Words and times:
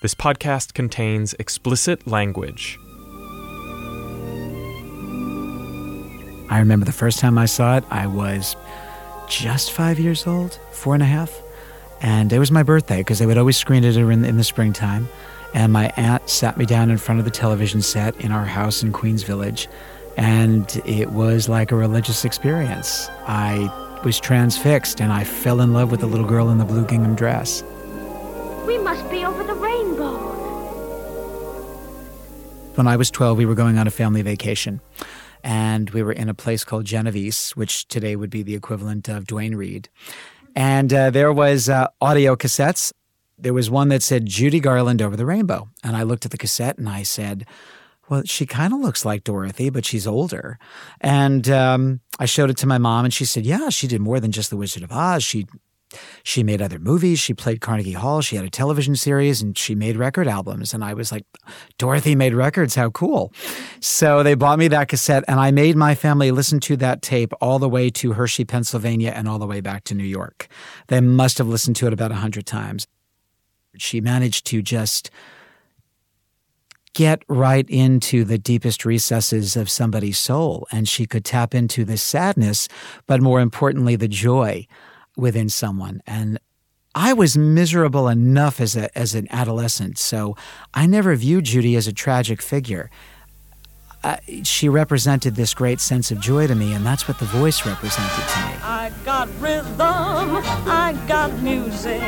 This 0.00 0.14
podcast 0.14 0.72
contains 0.72 1.34
explicit 1.34 2.06
language. 2.06 2.80
I 6.48 6.58
remember 6.58 6.86
the 6.86 6.92
first 6.92 7.18
time 7.18 7.36
I 7.36 7.44
saw 7.44 7.76
it, 7.76 7.84
I 7.90 8.06
was 8.06 8.56
just 9.28 9.72
five 9.72 9.98
years 9.98 10.26
old, 10.26 10.58
four 10.72 10.94
and 10.94 11.02
a 11.02 11.06
half. 11.06 11.42
And 12.00 12.32
it 12.32 12.38
was 12.38 12.50
my 12.50 12.62
birthday 12.62 13.00
because 13.00 13.18
they 13.18 13.26
would 13.26 13.36
always 13.36 13.58
screen 13.58 13.84
it 13.84 13.94
in, 13.94 14.24
in 14.24 14.38
the 14.38 14.42
springtime. 14.44 15.06
And 15.52 15.70
my 15.70 15.92
aunt 15.98 16.30
sat 16.30 16.56
me 16.56 16.64
down 16.64 16.90
in 16.90 16.96
front 16.96 17.18
of 17.18 17.26
the 17.26 17.30
television 17.30 17.82
set 17.82 18.18
in 18.22 18.32
our 18.32 18.46
house 18.46 18.82
in 18.82 18.92
Queens 18.92 19.22
Village. 19.22 19.68
And 20.16 20.80
it 20.86 21.10
was 21.10 21.46
like 21.46 21.72
a 21.72 21.76
religious 21.76 22.24
experience. 22.24 23.10
I 23.26 24.00
was 24.02 24.18
transfixed 24.18 25.02
and 25.02 25.12
I 25.12 25.24
fell 25.24 25.60
in 25.60 25.74
love 25.74 25.90
with 25.90 26.00
the 26.00 26.06
little 26.06 26.26
girl 26.26 26.48
in 26.48 26.56
the 26.56 26.64
blue 26.64 26.86
gingham 26.86 27.14
dress. 27.14 27.62
We 28.70 28.78
must 28.78 29.10
be 29.10 29.24
over 29.24 29.42
the 29.42 29.54
rainbow. 29.54 30.16
When 32.76 32.86
I 32.86 32.94
was 32.94 33.10
12, 33.10 33.36
we 33.36 33.44
were 33.44 33.56
going 33.56 33.78
on 33.78 33.88
a 33.88 33.90
family 33.90 34.22
vacation. 34.22 34.80
And 35.42 35.90
we 35.90 36.04
were 36.04 36.12
in 36.12 36.28
a 36.28 36.34
place 36.34 36.62
called 36.62 36.84
Genovese, 36.84 37.50
which 37.56 37.88
today 37.88 38.14
would 38.14 38.30
be 38.30 38.44
the 38.44 38.54
equivalent 38.54 39.08
of 39.08 39.26
Duane 39.26 39.56
Reade. 39.56 39.88
And 40.54 40.94
uh, 40.94 41.10
there 41.10 41.32
was 41.32 41.68
uh, 41.68 41.88
audio 42.00 42.36
cassettes. 42.36 42.92
There 43.36 43.52
was 43.52 43.68
one 43.70 43.88
that 43.88 44.04
said 44.04 44.26
Judy 44.26 44.60
Garland 44.60 45.02
over 45.02 45.16
the 45.16 45.26
rainbow. 45.26 45.68
And 45.82 45.96
I 45.96 46.04
looked 46.04 46.24
at 46.24 46.30
the 46.30 46.38
cassette 46.38 46.78
and 46.78 46.88
I 46.88 47.02
said, 47.02 47.46
well, 48.08 48.22
she 48.24 48.46
kind 48.46 48.72
of 48.72 48.78
looks 48.78 49.04
like 49.04 49.24
Dorothy, 49.24 49.70
but 49.70 49.84
she's 49.84 50.06
older. 50.06 50.60
And 51.00 51.48
um, 51.48 52.02
I 52.20 52.26
showed 52.26 52.50
it 52.50 52.56
to 52.58 52.68
my 52.68 52.78
mom, 52.78 53.04
and 53.04 53.14
she 53.14 53.24
said, 53.24 53.46
"Yeah, 53.46 53.68
she 53.68 53.86
did 53.86 54.00
more 54.00 54.18
than 54.18 54.32
just 54.32 54.50
The 54.50 54.56
Wizard 54.56 54.82
of 54.82 54.90
Oz. 54.90 55.22
She 55.22 55.46
she 56.22 56.42
made 56.42 56.62
other 56.62 56.78
movies. 56.78 57.18
She 57.18 57.34
played 57.34 57.60
Carnegie 57.60 57.92
Hall. 57.92 58.20
She 58.20 58.36
had 58.36 58.44
a 58.44 58.50
television 58.50 58.96
series, 58.96 59.42
and 59.42 59.56
she 59.56 59.74
made 59.74 59.96
record 59.96 60.28
albums." 60.28 60.72
And 60.74 60.84
I 60.84 60.94
was 60.94 61.10
like, 61.12 61.24
"Dorothy 61.78 62.14
made 62.14 62.34
records. 62.34 62.74
How 62.74 62.90
cool!" 62.90 63.32
So 63.80 64.22
they 64.22 64.34
bought 64.34 64.58
me 64.58 64.68
that 64.68 64.88
cassette, 64.88 65.24
and 65.28 65.40
I 65.40 65.50
made 65.50 65.76
my 65.76 65.94
family 65.94 66.30
listen 66.30 66.60
to 66.60 66.76
that 66.78 67.02
tape 67.02 67.32
all 67.40 67.58
the 67.58 67.68
way 67.68 67.90
to 67.90 68.12
Hershey, 68.12 68.44
Pennsylvania, 68.44 69.12
and 69.14 69.28
all 69.28 69.38
the 69.38 69.46
way 69.46 69.60
back 69.60 69.84
to 69.84 69.94
New 69.94 70.04
York. 70.04 70.48
They 70.88 71.00
must 71.00 71.38
have 71.38 71.48
listened 71.48 71.76
to 71.76 71.86
it 71.86 71.92
about 71.92 72.12
a 72.12 72.16
hundred 72.16 72.46
times. 72.46 72.86
She 73.76 74.00
managed 74.00 74.46
to 74.46 74.62
just 74.62 75.10
get 76.92 77.22
right 77.28 77.68
into 77.70 78.24
the 78.24 78.38
deepest 78.38 78.84
recesses 78.84 79.56
of 79.56 79.70
somebody's 79.70 80.18
soul 80.18 80.66
and 80.72 80.88
she 80.88 81.06
could 81.06 81.24
tap 81.24 81.54
into 81.54 81.84
the 81.84 81.96
sadness, 81.96 82.68
but 83.06 83.22
more 83.22 83.40
importantly, 83.40 83.96
the 83.96 84.08
joy 84.08 84.66
within 85.16 85.48
someone. 85.48 86.02
And 86.06 86.38
I 86.94 87.12
was 87.12 87.36
miserable 87.36 88.08
enough 88.08 88.60
as 88.60 88.76
a 88.76 88.96
as 88.98 89.14
an 89.14 89.28
adolescent, 89.30 89.96
so 89.98 90.36
I 90.74 90.86
never 90.86 91.14
viewed 91.14 91.44
Judy 91.44 91.76
as 91.76 91.86
a 91.86 91.92
tragic 91.92 92.42
figure. 92.42 92.90
Uh, 94.02 94.16
she 94.44 94.66
represented 94.68 95.36
this 95.36 95.52
great 95.52 95.78
sense 95.78 96.10
of 96.10 96.18
joy 96.20 96.46
to 96.46 96.54
me, 96.54 96.72
and 96.72 96.84
that's 96.86 97.06
what 97.06 97.18
the 97.18 97.26
voice 97.26 97.66
represented 97.66 98.28
to 98.28 98.38
me. 98.46 98.54
I 98.62 98.90
got 99.04 99.28
rhythm, 99.38 100.40
I 100.66 100.98
got 101.06 101.38
music, 101.42 102.00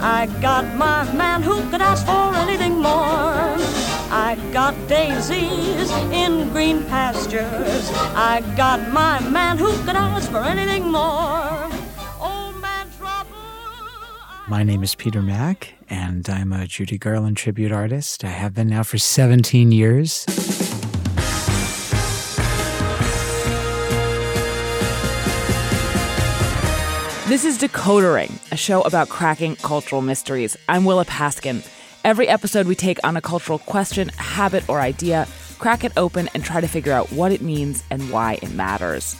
I 0.00 0.26
got 0.40 0.74
my 0.74 1.04
man 1.12 1.42
who 1.42 1.60
could 1.70 1.82
ask 1.82 2.06
for 2.06 2.34
anything 2.34 2.80
more. 2.80 3.54
I 4.10 4.38
got 4.52 4.74
daisies 4.88 5.90
in 6.10 6.48
green 6.48 6.82
pastures, 6.86 7.90
I 8.16 8.42
got 8.56 8.90
my 8.90 9.20
man 9.28 9.58
who 9.58 9.70
could 9.84 9.96
ask 9.96 10.30
for 10.30 10.42
anything 10.42 10.90
more. 10.90 11.77
My 14.48 14.62
name 14.62 14.82
is 14.82 14.94
Peter 14.94 15.20
Mack, 15.20 15.74
and 15.90 16.26
I'm 16.26 16.54
a 16.54 16.66
Judy 16.66 16.96
Garland 16.96 17.36
tribute 17.36 17.70
artist. 17.70 18.24
I 18.24 18.28
have 18.28 18.54
been 18.54 18.68
now 18.68 18.82
for 18.82 18.96
17 18.96 19.72
years. 19.72 20.24
This 27.28 27.44
is 27.44 27.58
Decoder 27.58 28.14
Ring, 28.14 28.38
a 28.50 28.56
show 28.56 28.80
about 28.80 29.10
cracking 29.10 29.56
cultural 29.56 30.00
mysteries. 30.00 30.56
I'm 30.66 30.86
Willa 30.86 31.04
Paskin. 31.04 31.62
Every 32.02 32.26
episode, 32.26 32.66
we 32.66 32.74
take 32.74 32.98
on 33.04 33.18
a 33.18 33.20
cultural 33.20 33.58
question, 33.58 34.08
habit, 34.16 34.66
or 34.66 34.80
idea, 34.80 35.28
crack 35.58 35.84
it 35.84 35.92
open, 35.98 36.30
and 36.32 36.42
try 36.42 36.62
to 36.62 36.68
figure 36.68 36.94
out 36.94 37.12
what 37.12 37.32
it 37.32 37.42
means 37.42 37.84
and 37.90 38.10
why 38.10 38.38
it 38.40 38.50
matters. 38.54 39.14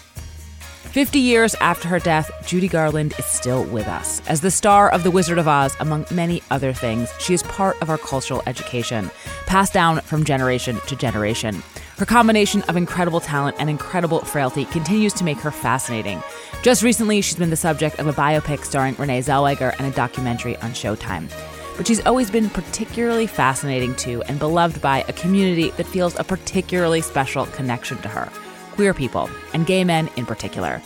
50 0.88 1.19
years 1.19 1.54
after 1.56 1.87
her 1.87 1.99
death, 1.99 2.31
Judy 2.47 2.66
Garland 2.66 3.12
is 3.19 3.26
still 3.26 3.62
with 3.65 3.87
us. 3.87 4.22
As 4.26 4.41
the 4.41 4.50
star 4.50 4.91
of 4.91 5.03
The 5.03 5.10
Wizard 5.10 5.37
of 5.37 5.47
Oz, 5.47 5.76
among 5.81 6.06
many 6.10 6.43
other 6.50 6.72
things, 6.72 7.12
she 7.19 7.34
is 7.34 7.43
part 7.43 7.76
of 7.82 7.91
our 7.91 7.99
cultural 7.99 8.43
education, 8.47 9.10
passed 9.44 9.75
down 9.75 10.00
from 10.00 10.25
generation 10.25 10.81
to 10.87 10.97
generation. 10.97 11.62
Her 11.99 12.06
combination 12.06 12.62
of 12.62 12.76
incredible 12.78 13.21
talent 13.21 13.56
and 13.60 13.69
incredible 13.69 14.21
frailty 14.21 14.65
continues 14.65 15.12
to 15.15 15.25
make 15.25 15.37
her 15.41 15.50
fascinating. 15.50 16.22
Just 16.62 16.82
recently, 16.82 17.20
she's 17.20 17.37
been 17.37 17.50
the 17.50 17.56
subject 17.56 17.99
of 17.99 18.06
a 18.06 18.15
biopic 18.15 18.65
starring 18.65 18.97
Renee 18.97 19.20
Zellweger 19.20 19.75
and 19.78 19.87
a 19.87 19.94
documentary 19.94 20.56
on 20.56 20.70
Showtime. 20.70 21.31
But 21.76 21.87
she's 21.87 22.05
always 22.06 22.31
been 22.31 22.49
particularly 22.49 23.26
fascinating 23.26 23.94
to 23.97 24.22
and 24.22 24.38
beloved 24.38 24.81
by 24.81 25.05
a 25.06 25.12
community 25.12 25.69
that 25.72 25.87
feels 25.87 26.19
a 26.19 26.25
particularly 26.25 27.03
special 27.03 27.44
connection 27.47 27.99
to 27.99 28.09
her 28.09 28.32
queer 28.78 28.94
people, 28.94 29.28
and 29.55 29.66
gay 29.66 29.83
men 29.83 30.09
in 30.15 30.25
particular. 30.25 30.81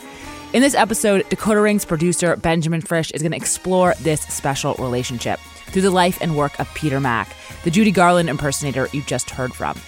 In 0.51 0.63
this 0.63 0.73
episode, 0.73 1.29
Dakota 1.29 1.59
Decoder 1.59 1.63
Ring's 1.63 1.85
producer 1.85 2.35
Benjamin 2.35 2.81
Frisch 2.81 3.11
is 3.11 3.21
going 3.21 3.33
to 3.33 3.37
explore 3.37 3.93
this 3.99 4.21
special 4.21 4.73
relationship 4.79 5.39
through 5.67 5.83
the 5.83 5.91
life 5.91 6.17
and 6.19 6.35
work 6.35 6.59
of 6.59 6.73
Peter 6.73 6.99
Mack, 6.99 7.35
the 7.63 7.69
Judy 7.69 7.91
Garland 7.91 8.31
impersonator 8.31 8.87
you 8.93 9.03
just 9.03 9.29
heard 9.29 9.53
from. 9.53 9.79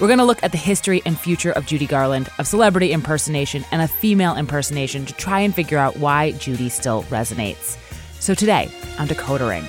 We're 0.00 0.06
going 0.06 0.20
to 0.20 0.24
look 0.24 0.42
at 0.42 0.52
the 0.52 0.58
history 0.58 1.02
and 1.04 1.20
future 1.20 1.52
of 1.52 1.66
Judy 1.66 1.86
Garland, 1.86 2.30
of 2.38 2.46
celebrity 2.46 2.92
impersonation, 2.92 3.62
and 3.72 3.82
of 3.82 3.90
female 3.90 4.36
impersonation 4.36 5.04
to 5.04 5.12
try 5.12 5.40
and 5.40 5.54
figure 5.54 5.76
out 5.76 5.98
why 5.98 6.32
Judy 6.32 6.70
still 6.70 7.02
resonates. 7.04 7.76
So 8.20 8.32
today, 8.32 8.72
on 8.98 9.06
Decodering, 9.06 9.64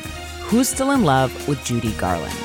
who's 0.45 0.69
still 0.69 0.91
in 0.91 1.03
love 1.03 1.45
with 1.49 1.61
Judy 1.65 1.91
Garland? 1.95 2.44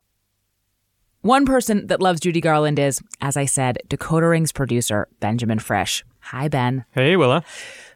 One 1.21 1.45
person 1.45 1.85
that 1.85 2.01
loves 2.01 2.19
Judy 2.19 2.41
Garland 2.41 2.79
is, 2.79 2.99
as 3.21 3.37
I 3.37 3.45
said, 3.45 3.77
Dakota 3.87 4.25
Decoder 4.25 4.29
Ring's 4.31 4.51
producer, 4.51 5.07
Benjamin 5.19 5.59
Frisch. 5.59 6.03
Hi, 6.21 6.47
Ben. 6.47 6.83
Hey, 6.93 7.15
Willa. 7.15 7.43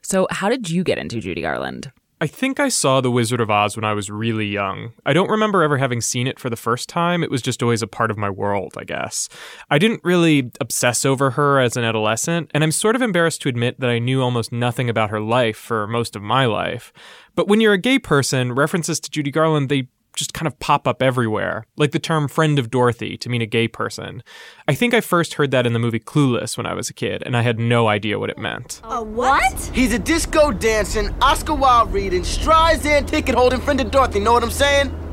So, 0.04 0.28
how 0.30 0.48
did 0.48 0.70
you 0.70 0.84
get 0.84 1.00
into 1.00 1.20
Judy 1.20 1.42
Garland? 1.42 1.92
I 2.22 2.28
think 2.28 2.60
I 2.60 2.70
saw 2.70 3.02
The 3.02 3.10
Wizard 3.10 3.42
of 3.42 3.50
Oz 3.50 3.76
when 3.76 3.84
I 3.84 3.94
was 3.94 4.12
really 4.12 4.46
young. 4.46 4.94
I 5.08 5.14
don't 5.14 5.30
remember 5.30 5.64
ever 5.64 5.78
having 5.78 6.02
seen 6.02 6.28
it 6.28 6.40
for 6.40 6.52
the 6.52 6.56
first 6.56 6.88
time. 6.88 7.24
It 7.24 7.32
was 7.32 7.42
just 7.42 7.64
always 7.64 7.82
a 7.82 7.88
part 7.88 8.12
of 8.12 8.18
my 8.18 8.30
world, 8.30 8.76
I 8.78 8.84
guess. 8.84 9.28
I 9.72 9.80
didn't 9.80 10.02
really 10.04 10.52
obsess 10.62 11.04
over 11.04 11.32
her 11.32 11.60
as 11.60 11.76
an 11.76 11.84
adolescent, 11.84 12.52
and 12.54 12.64
I'm 12.64 12.72
sort 12.72 12.96
of 12.96 13.02
embarrassed 13.02 13.42
to 13.42 13.50
admit 13.50 13.80
that 13.80 13.90
I 13.90 13.98
knew 13.98 14.22
almost 14.22 14.52
nothing 14.52 14.88
about 14.88 15.10
her 15.10 15.20
life 15.20 15.58
for 15.58 15.88
most 15.88 16.16
of 16.16 16.22
my 16.22 16.46
life. 16.46 16.94
But 17.34 17.48
when 17.48 17.60
you're 17.60 17.74
a 17.74 17.78
gay 17.80 17.98
person, 17.98 18.54
references 18.54 19.00
to 19.00 19.10
Judy 19.10 19.32
Garland, 19.32 19.68
they 19.70 19.90
just 20.16 20.34
kind 20.34 20.48
of 20.48 20.58
pop 20.60 20.88
up 20.88 21.02
everywhere, 21.02 21.66
like 21.78 21.92
the 21.92 22.00
term 22.00 22.28
friend 22.28 22.58
of 22.58 22.70
Dorothy 22.70 23.18
to 23.18 23.30
mean 23.30 23.42
a 23.42 23.46
gay 23.46 23.68
person. 23.68 24.24
I 24.68 24.76
think 24.76 24.94
I 24.94 25.02
first 25.02 25.36
heard 25.36 25.52
that 25.52 25.66
in 25.66 25.74
the 25.74 25.80
movie 25.80 26.00
Clueless 26.00 26.58
when 26.58 26.66
I 26.66 26.74
was 26.74 26.90
a 26.90 26.94
kid, 26.94 27.24
and 27.26 27.36
I 27.36 27.42
had 27.42 27.60
no 27.60 27.88
idea 27.88 28.20
what 28.20 28.30
it 28.30 28.38
meant. 28.38 28.82
A 28.84 29.04
what? 29.04 29.72
He's 29.74 29.94
a 29.94 30.00
disco 30.00 30.52
dancing, 30.52 31.14
Oscar 31.22 31.56
Wilde 31.56 31.94
reading, 31.94 32.22
Streisand 32.22 33.08
ticket 33.08 33.36
holding 33.36 33.62
friend 33.62 33.80
of 33.82 33.92
Dorothy, 33.92 34.20
know 34.20 34.34
what 34.34 34.44
I'm 34.44 34.52
saying? 34.52 35.05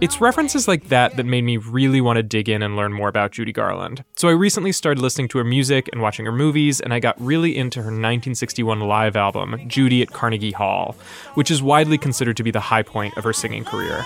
It's 0.00 0.18
references 0.18 0.66
like 0.66 0.88
that 0.88 1.16
that 1.16 1.26
made 1.26 1.42
me 1.42 1.58
really 1.58 2.00
want 2.00 2.16
to 2.16 2.22
dig 2.22 2.48
in 2.48 2.62
and 2.62 2.74
learn 2.74 2.90
more 2.90 3.08
about 3.08 3.32
Judy 3.32 3.52
Garland. 3.52 4.02
So 4.16 4.28
I 4.28 4.32
recently 4.32 4.72
started 4.72 5.02
listening 5.02 5.28
to 5.28 5.38
her 5.38 5.44
music 5.44 5.90
and 5.92 6.00
watching 6.00 6.24
her 6.24 6.32
movies, 6.32 6.80
and 6.80 6.94
I 6.94 7.00
got 7.00 7.20
really 7.20 7.54
into 7.54 7.80
her 7.80 7.88
1961 7.88 8.80
live 8.80 9.14
album, 9.14 9.60
Judy 9.68 10.00
at 10.00 10.10
Carnegie 10.10 10.52
Hall, 10.52 10.96
which 11.34 11.50
is 11.50 11.62
widely 11.62 11.98
considered 11.98 12.38
to 12.38 12.42
be 12.42 12.50
the 12.50 12.60
high 12.60 12.82
point 12.82 13.18
of 13.18 13.24
her 13.24 13.34
singing 13.34 13.62
career. 13.62 14.02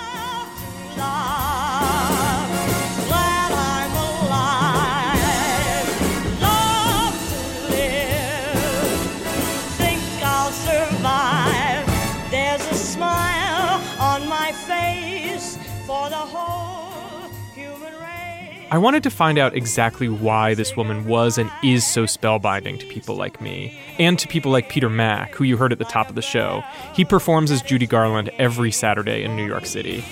I 18.75 18.79
wanted 18.79 19.05
to 19.05 19.11
find 19.11 19.39
out 19.39 19.55
exactly 19.55 20.09
why 20.09 20.55
this 20.55 20.77
woman 20.77 21.05
was 21.05 21.39
and 21.39 21.49
is 21.63 21.87
so 21.87 22.07
spellbinding 22.07 22.81
to 22.81 22.87
people 22.87 23.15
like 23.15 23.41
me, 23.41 23.79
and 24.01 24.19
to 24.19 24.27
people 24.27 24.51
like 24.51 24.69
Peter 24.69 24.91
Mack, 24.91 25.33
who 25.37 25.45
you 25.45 25.57
heard 25.57 25.71
at 25.71 25.79
the 25.79 25.85
top 25.85 26.09
of 26.09 26.17
the 26.17 26.23
show. 26.23 26.61
He 26.93 27.05
performs 27.05 27.53
as 27.53 27.63
Judy 27.63 27.87
Garland 27.87 28.31
every 28.37 28.73
Saturday 28.73 29.23
in 29.23 29.37
New 29.37 29.47
York 29.47 29.67
City. 29.67 30.05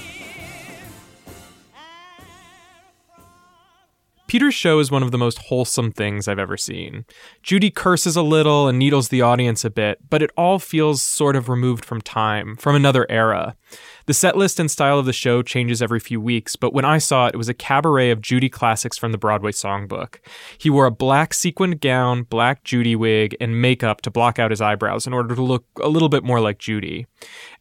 Peter's 4.29 4.55
show 4.55 4.79
is 4.79 4.93
one 4.93 5.03
of 5.03 5.11
the 5.11 5.19
most 5.19 5.39
wholesome 5.39 5.91
things 5.91 6.29
I've 6.29 6.39
ever 6.39 6.57
seen. 6.57 7.05
Judy 7.43 7.69
curses 7.69 8.15
a 8.15 8.23
little 8.23 8.69
and 8.69 8.79
needles 8.79 9.09
the 9.09 9.23
audience 9.23 9.65
a 9.65 9.71
bit, 9.71 9.99
but 10.09 10.23
it 10.23 10.31
all 10.37 10.61
feels 10.61 11.03
sort 11.03 11.35
of 11.35 11.49
removed 11.49 11.85
from 11.85 12.01
time, 12.01 12.55
from 12.55 12.77
another 12.77 13.07
era. 13.11 13.57
The 14.07 14.15
set 14.15 14.37
list 14.37 14.59
and 14.59 14.71
style 14.71 14.99
of 14.99 15.07
the 15.07 15.13
show 15.13 15.43
changes 15.43 15.81
every 15.81 16.01
few 16.01 16.21
weeks, 16.21 16.57
but 16.57 16.75
when 16.75 16.85
I 16.85 16.99
saw 16.99 17.27
it, 17.27 17.35
it 17.35 17.37
was 17.37 17.49
a 17.49 17.55
cabaret 17.55 18.11
of 18.11 18.21
Judy 18.21 18.49
classics 18.49 18.99
from 18.99 19.13
the 19.13 19.19
Broadway 19.19 19.53
songbook. 19.53 20.17
He 20.59 20.71
wore 20.71 20.87
a 20.87 20.91
black 20.91 21.33
sequined 21.33 21.81
gown, 21.81 22.25
black 22.25 22.65
Judy 22.65 22.97
wig, 22.97 23.37
and 23.41 23.63
makeup 23.63 24.01
to 24.03 24.11
block 24.11 24.39
out 24.39 24.51
his 24.51 24.61
eyebrows 24.61 25.07
in 25.07 25.13
order 25.13 25.35
to 25.35 25.43
look 25.43 25.65
a 25.81 25.89
little 25.89 26.09
bit 26.09 26.25
more 26.25 26.41
like 26.41 26.59
Judy. 26.59 27.07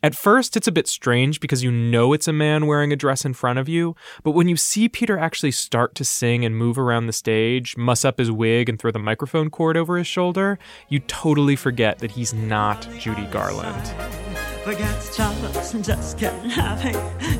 At 0.01 0.15
first, 0.15 0.57
it's 0.57 0.67
a 0.67 0.71
bit 0.71 0.87
strange 0.87 1.39
because 1.39 1.63
you 1.63 1.71
know 1.71 2.13
it's 2.13 2.27
a 2.27 2.33
man 2.33 2.65
wearing 2.65 2.91
a 2.91 2.95
dress 2.95 3.23
in 3.23 3.33
front 3.33 3.59
of 3.59 3.69
you, 3.69 3.95
but 4.23 4.31
when 4.31 4.47
you 4.47 4.57
see 4.57 4.89
Peter 4.89 5.17
actually 5.17 5.51
start 5.51 5.93
to 5.95 6.05
sing 6.05 6.43
and 6.43 6.57
move 6.57 6.79
around 6.79 7.05
the 7.05 7.13
stage, 7.13 7.77
muss 7.77 8.03
up 8.03 8.17
his 8.17 8.31
wig, 8.31 8.67
and 8.67 8.79
throw 8.79 8.91
the 8.91 8.99
microphone 8.99 9.49
cord 9.49 9.77
over 9.77 9.97
his 9.97 10.07
shoulder, 10.07 10.57
you 10.89 10.99
totally 10.99 11.55
forget 11.55 11.99
that 11.99 12.11
he's 12.11 12.33
not 12.33 12.87
Judy 12.97 13.25
Garland. 13.27 14.30
Forget 14.63 15.09
troubles 15.15 15.73
and 15.73 15.83
just 15.83 16.19
get 16.19 16.33
happy. 16.45 16.91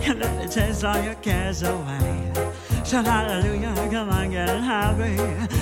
You 0.06 0.16
let 0.16 0.38
me 0.38 0.52
chase 0.52 0.84
all 0.84 1.00
your 1.04 1.14
cares 1.16 1.62
away. 1.62 2.34
Shout 2.84 3.06
hallelujah, 3.06 3.76
come 3.92 4.10
on, 4.10 4.32
get 4.32 4.50
happy. 4.50 5.16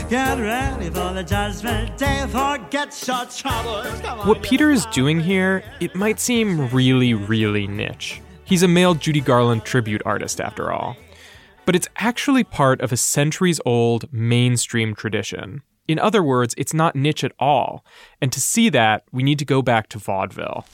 Get 0.10 0.40
ready 0.40 0.86
for 0.86 1.14
the 1.14 1.24
judgment 1.24 1.98
day. 1.98 2.26
Forget 2.30 3.06
your 3.06 3.26
troubles. 3.26 3.88
What 4.26 4.42
Peter 4.42 4.72
is 4.72 4.86
doing 4.88 5.20
here, 5.20 5.62
it 5.82 5.96
might 5.96 6.22
seem 6.22 6.70
really, 6.70 7.14
really 7.14 7.68
niche. 7.68 8.22
He's 8.46 8.64
a 8.64 8.68
male 8.68 8.94
Judy 8.96 9.22
Garland 9.22 9.66
tribute 9.66 10.02
artist, 10.06 10.40
after 10.40 10.72
all. 10.72 10.96
But 11.66 11.76
it's 11.76 11.90
actually 11.98 12.46
part 12.46 12.80
of 12.80 12.94
a 12.94 12.98
centuries 12.98 13.60
old 13.66 14.12
mainstream 14.14 14.96
tradition. 14.96 15.62
In 15.90 16.00
other 16.00 16.24
words, 16.24 16.56
it's 16.58 16.74
not 16.74 16.96
niche 16.96 17.24
at 17.24 17.34
all. 17.38 17.84
And 18.22 18.32
to 18.32 18.40
see 18.40 18.70
that, 18.70 19.04
we 19.12 19.24
need 19.24 19.40
to 19.40 19.46
go 19.46 19.62
back 19.62 19.90
to 19.90 20.00
vaudeville. 20.00 20.66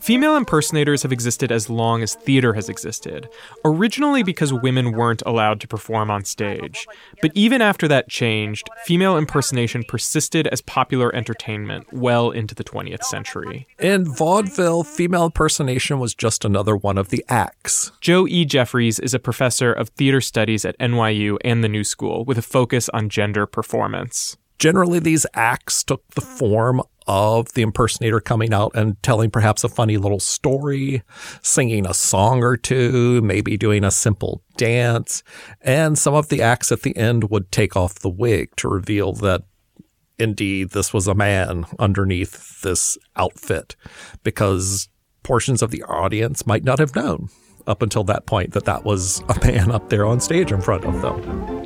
Female 0.00 0.36
impersonators 0.36 1.02
have 1.02 1.12
existed 1.12 1.52
as 1.52 1.68
long 1.68 2.02
as 2.02 2.14
theater 2.14 2.54
has 2.54 2.70
existed, 2.70 3.28
originally 3.66 4.22
because 4.22 4.50
women 4.50 4.92
weren't 4.92 5.22
allowed 5.26 5.60
to 5.60 5.68
perform 5.68 6.10
on 6.10 6.24
stage. 6.24 6.86
But 7.20 7.32
even 7.34 7.60
after 7.60 7.86
that 7.88 8.08
changed, 8.08 8.68
female 8.84 9.18
impersonation 9.18 9.84
persisted 9.84 10.46
as 10.46 10.62
popular 10.62 11.14
entertainment 11.14 11.92
well 11.92 12.30
into 12.30 12.54
the 12.54 12.64
20th 12.64 13.02
century. 13.02 13.66
In 13.78 14.06
vaudeville, 14.06 14.84
female 14.84 15.26
impersonation 15.26 15.98
was 15.98 16.14
just 16.14 16.46
another 16.46 16.76
one 16.76 16.96
of 16.96 17.10
the 17.10 17.22
acts. 17.28 17.92
Joe 18.00 18.26
E. 18.26 18.46
Jeffries 18.46 18.98
is 18.98 19.12
a 19.12 19.18
professor 19.18 19.70
of 19.70 19.90
theater 19.90 20.22
studies 20.22 20.64
at 20.64 20.78
NYU 20.78 21.36
and 21.44 21.62
the 21.62 21.68
New 21.68 21.84
School 21.84 22.24
with 22.24 22.38
a 22.38 22.42
focus 22.42 22.88
on 22.94 23.10
gender 23.10 23.44
performance. 23.44 24.38
Generally, 24.58 25.00
these 25.00 25.26
acts 25.34 25.82
took 25.82 26.06
the 26.14 26.20
form 26.20 26.82
of 27.10 27.52
the 27.54 27.62
impersonator 27.62 28.20
coming 28.20 28.54
out 28.54 28.70
and 28.72 29.02
telling 29.02 29.32
perhaps 29.32 29.64
a 29.64 29.68
funny 29.68 29.96
little 29.96 30.20
story, 30.20 31.02
singing 31.42 31.84
a 31.84 31.92
song 31.92 32.44
or 32.44 32.56
two, 32.56 33.20
maybe 33.20 33.56
doing 33.56 33.82
a 33.82 33.90
simple 33.90 34.44
dance. 34.56 35.24
And 35.60 35.98
some 35.98 36.14
of 36.14 36.28
the 36.28 36.40
acts 36.40 36.70
at 36.70 36.82
the 36.82 36.96
end 36.96 37.28
would 37.28 37.50
take 37.50 37.74
off 37.74 37.96
the 37.96 38.08
wig 38.08 38.54
to 38.56 38.68
reveal 38.68 39.12
that 39.14 39.42
indeed 40.20 40.70
this 40.70 40.94
was 40.94 41.08
a 41.08 41.14
man 41.14 41.66
underneath 41.80 42.60
this 42.62 42.96
outfit 43.16 43.74
because 44.22 44.88
portions 45.24 45.62
of 45.62 45.72
the 45.72 45.82
audience 45.82 46.46
might 46.46 46.62
not 46.62 46.78
have 46.78 46.94
known 46.94 47.28
up 47.66 47.82
until 47.82 48.04
that 48.04 48.24
point 48.26 48.52
that 48.52 48.66
that 48.66 48.84
was 48.84 49.20
a 49.28 49.44
man 49.44 49.72
up 49.72 49.88
there 49.88 50.06
on 50.06 50.20
stage 50.20 50.52
in 50.52 50.60
front 50.60 50.84
of 50.84 51.02
them. 51.02 51.59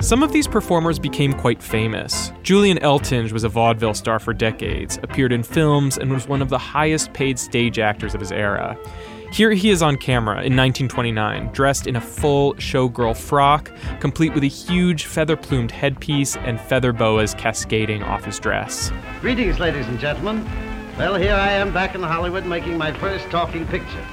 Some 0.00 0.22
of 0.22 0.30
these 0.30 0.46
performers 0.46 0.98
became 0.98 1.32
quite 1.32 1.62
famous. 1.62 2.30
Julian 2.42 2.76
Eltinge 2.78 3.32
was 3.32 3.44
a 3.44 3.48
vaudeville 3.48 3.94
star 3.94 4.18
for 4.18 4.34
decades, 4.34 4.98
appeared 5.02 5.32
in 5.32 5.42
films, 5.42 5.96
and 5.96 6.12
was 6.12 6.28
one 6.28 6.42
of 6.42 6.50
the 6.50 6.58
highest 6.58 7.14
paid 7.14 7.38
stage 7.38 7.78
actors 7.78 8.14
of 8.14 8.20
his 8.20 8.30
era. 8.30 8.76
Here 9.32 9.52
he 9.52 9.70
is 9.70 9.80
on 9.80 9.96
camera 9.96 10.34
in 10.34 10.54
1929, 10.54 11.50
dressed 11.52 11.86
in 11.86 11.96
a 11.96 12.00
full 12.00 12.54
showgirl 12.56 13.16
frock, 13.16 13.72
complete 13.98 14.34
with 14.34 14.44
a 14.44 14.48
huge 14.48 15.06
feather 15.06 15.34
plumed 15.34 15.70
headpiece 15.70 16.36
and 16.36 16.60
feather 16.60 16.92
boas 16.92 17.32
cascading 17.32 18.02
off 18.02 18.22
his 18.22 18.38
dress. 18.38 18.92
Greetings, 19.22 19.58
ladies 19.58 19.88
and 19.88 19.98
gentlemen. 19.98 20.46
Well, 20.98 21.14
here 21.14 21.34
I 21.34 21.52
am 21.52 21.72
back 21.72 21.94
in 21.94 22.02
Hollywood 22.02 22.44
making 22.44 22.76
my 22.76 22.92
first 22.98 23.30
talking 23.30 23.66
picture. 23.66 24.06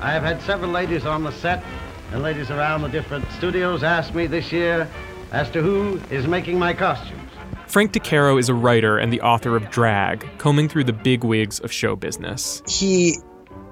I 0.00 0.12
have 0.12 0.22
had 0.22 0.40
several 0.42 0.70
ladies 0.70 1.04
on 1.04 1.24
the 1.24 1.32
set 1.32 1.64
and 2.12 2.22
ladies 2.22 2.52
around 2.52 2.82
the 2.82 2.88
different 2.88 3.30
studios 3.32 3.82
ask 3.82 4.14
me 4.14 4.28
this 4.28 4.52
year 4.52 4.88
as 5.32 5.50
to 5.50 5.62
who 5.62 6.00
is 6.10 6.26
making 6.26 6.58
my 6.58 6.72
costumes. 6.72 7.20
Frank 7.66 7.92
DeCaro 7.92 8.38
is 8.38 8.48
a 8.48 8.54
writer 8.54 8.98
and 8.98 9.12
the 9.12 9.20
author 9.20 9.56
of 9.56 9.70
Drag, 9.70 10.26
combing 10.38 10.68
through 10.68 10.84
the 10.84 10.92
big 10.92 11.24
wigs 11.24 11.58
of 11.60 11.72
show 11.72 11.96
business. 11.96 12.62
He 12.68 13.16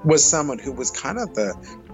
was 0.03 0.23
someone 0.23 0.59
who 0.59 0.71
was 0.71 0.91
kind 0.91 1.17
of 1.17 1.33
the 1.33 1.53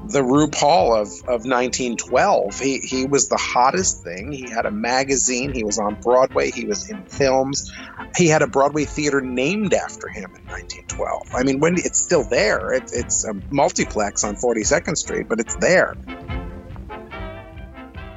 the 0.09 0.21
RuPaul 0.21 0.99
of, 0.99 1.07
of 1.29 1.45
1912. 1.45 2.59
He, 2.59 2.79
he 2.79 3.05
was 3.05 3.29
the 3.29 3.37
hottest 3.37 4.03
thing. 4.03 4.31
He 4.31 4.49
had 4.49 4.65
a 4.65 4.71
magazine. 4.71 5.53
He 5.53 5.63
was 5.63 5.77
on 5.77 5.95
Broadway. 6.01 6.49
He 6.49 6.65
was 6.65 6.89
in 6.89 7.03
films. 7.05 7.71
He 8.17 8.27
had 8.27 8.41
a 8.41 8.47
Broadway 8.47 8.85
theater 8.85 9.21
named 9.21 9.73
after 9.75 10.07
him 10.07 10.31
in 10.35 10.43
1912. 10.47 11.27
I 11.33 11.43
mean, 11.43 11.59
when 11.59 11.77
it's 11.77 11.99
still 11.99 12.23
there. 12.23 12.73
It, 12.73 12.91
it's 12.93 13.25
a 13.25 13.33
multiplex 13.51 14.23
on 14.23 14.35
42nd 14.35 14.97
Street, 14.97 15.27
but 15.29 15.39
it's 15.39 15.55
there. 15.57 15.95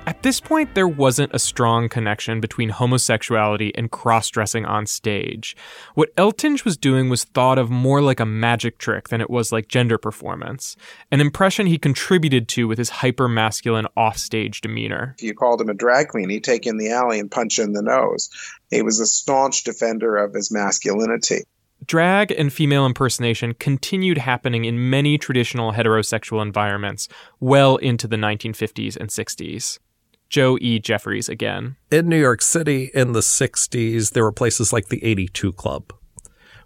At 0.07 0.23
this 0.23 0.39
point, 0.39 0.75
there 0.75 0.87
wasn't 0.87 1.35
a 1.35 1.39
strong 1.39 1.89
connection 1.89 2.39
between 2.39 2.69
homosexuality 2.69 3.75
and 3.75 3.91
cross 3.91 4.29
dressing 4.29 4.67
on 4.67 4.85
stage. 4.85 5.57
What 5.95 6.15
Eltinge 6.17 6.63
was 6.63 6.77
doing 6.77 7.09
was 7.09 7.25
thought 7.25 7.59
of 7.59 7.71
more 7.71 8.03
like 8.03 8.21
a 8.21 8.27
magic 8.27 8.77
trick 8.77 9.09
than 9.09 9.23
it 9.23 9.31
was 9.31 9.51
like 9.51 9.67
gender 9.69 9.97
performance, 9.97 10.77
an 11.11 11.23
impression 11.23 11.67
he 11.67 11.79
contributed 11.79 12.49
to 12.49 12.69
with 12.69 12.77
his 12.77 12.91
hyper 12.91 13.29
masculine 13.29 13.87
offstage 13.97 14.61
demeanor. 14.61 15.15
If 15.17 15.25
you 15.25 15.35
called 15.35 15.63
him 15.63 15.71
a 15.71 15.75
drag 15.75 16.09
queen, 16.09 16.29
he'd 16.29 16.45
take 16.45 16.67
you 16.67 16.73
in 16.73 16.77
the 16.77 16.91
alley 16.91 17.19
and 17.19 17.31
punch 17.31 17.57
you 17.57 17.65
in 17.65 17.73
the 17.73 17.83
nose. 17.83 18.29
He 18.71 18.83
was 18.83 19.01
a 19.01 19.07
staunch 19.07 19.65
defender 19.65 20.19
of 20.19 20.35
his 20.35 20.53
masculinity. 20.53 21.45
Drag 21.87 22.31
and 22.31 22.53
female 22.53 22.85
impersonation 22.85 23.55
continued 23.55 24.19
happening 24.19 24.67
in 24.67 24.91
many 24.91 25.17
traditional 25.17 25.73
heterosexual 25.73 26.43
environments 26.43 27.09
well 27.41 27.77
into 27.79 28.07
the 28.07 28.17
1950s 28.17 28.99
and 28.99 29.09
60s. 29.09 29.79
Joe 30.29 30.59
E. 30.61 30.79
Jeffries 30.79 31.29
again. 31.29 31.77
In 31.91 32.09
New 32.09 32.19
York 32.19 32.43
City 32.43 32.91
in 32.95 33.13
the 33.13 33.21
60s, 33.21 34.13
there 34.13 34.25
were 34.25 34.33
places 34.33 34.73
like 34.73 34.89
the 34.89 35.05
82 35.05 35.53
Club, 35.53 35.93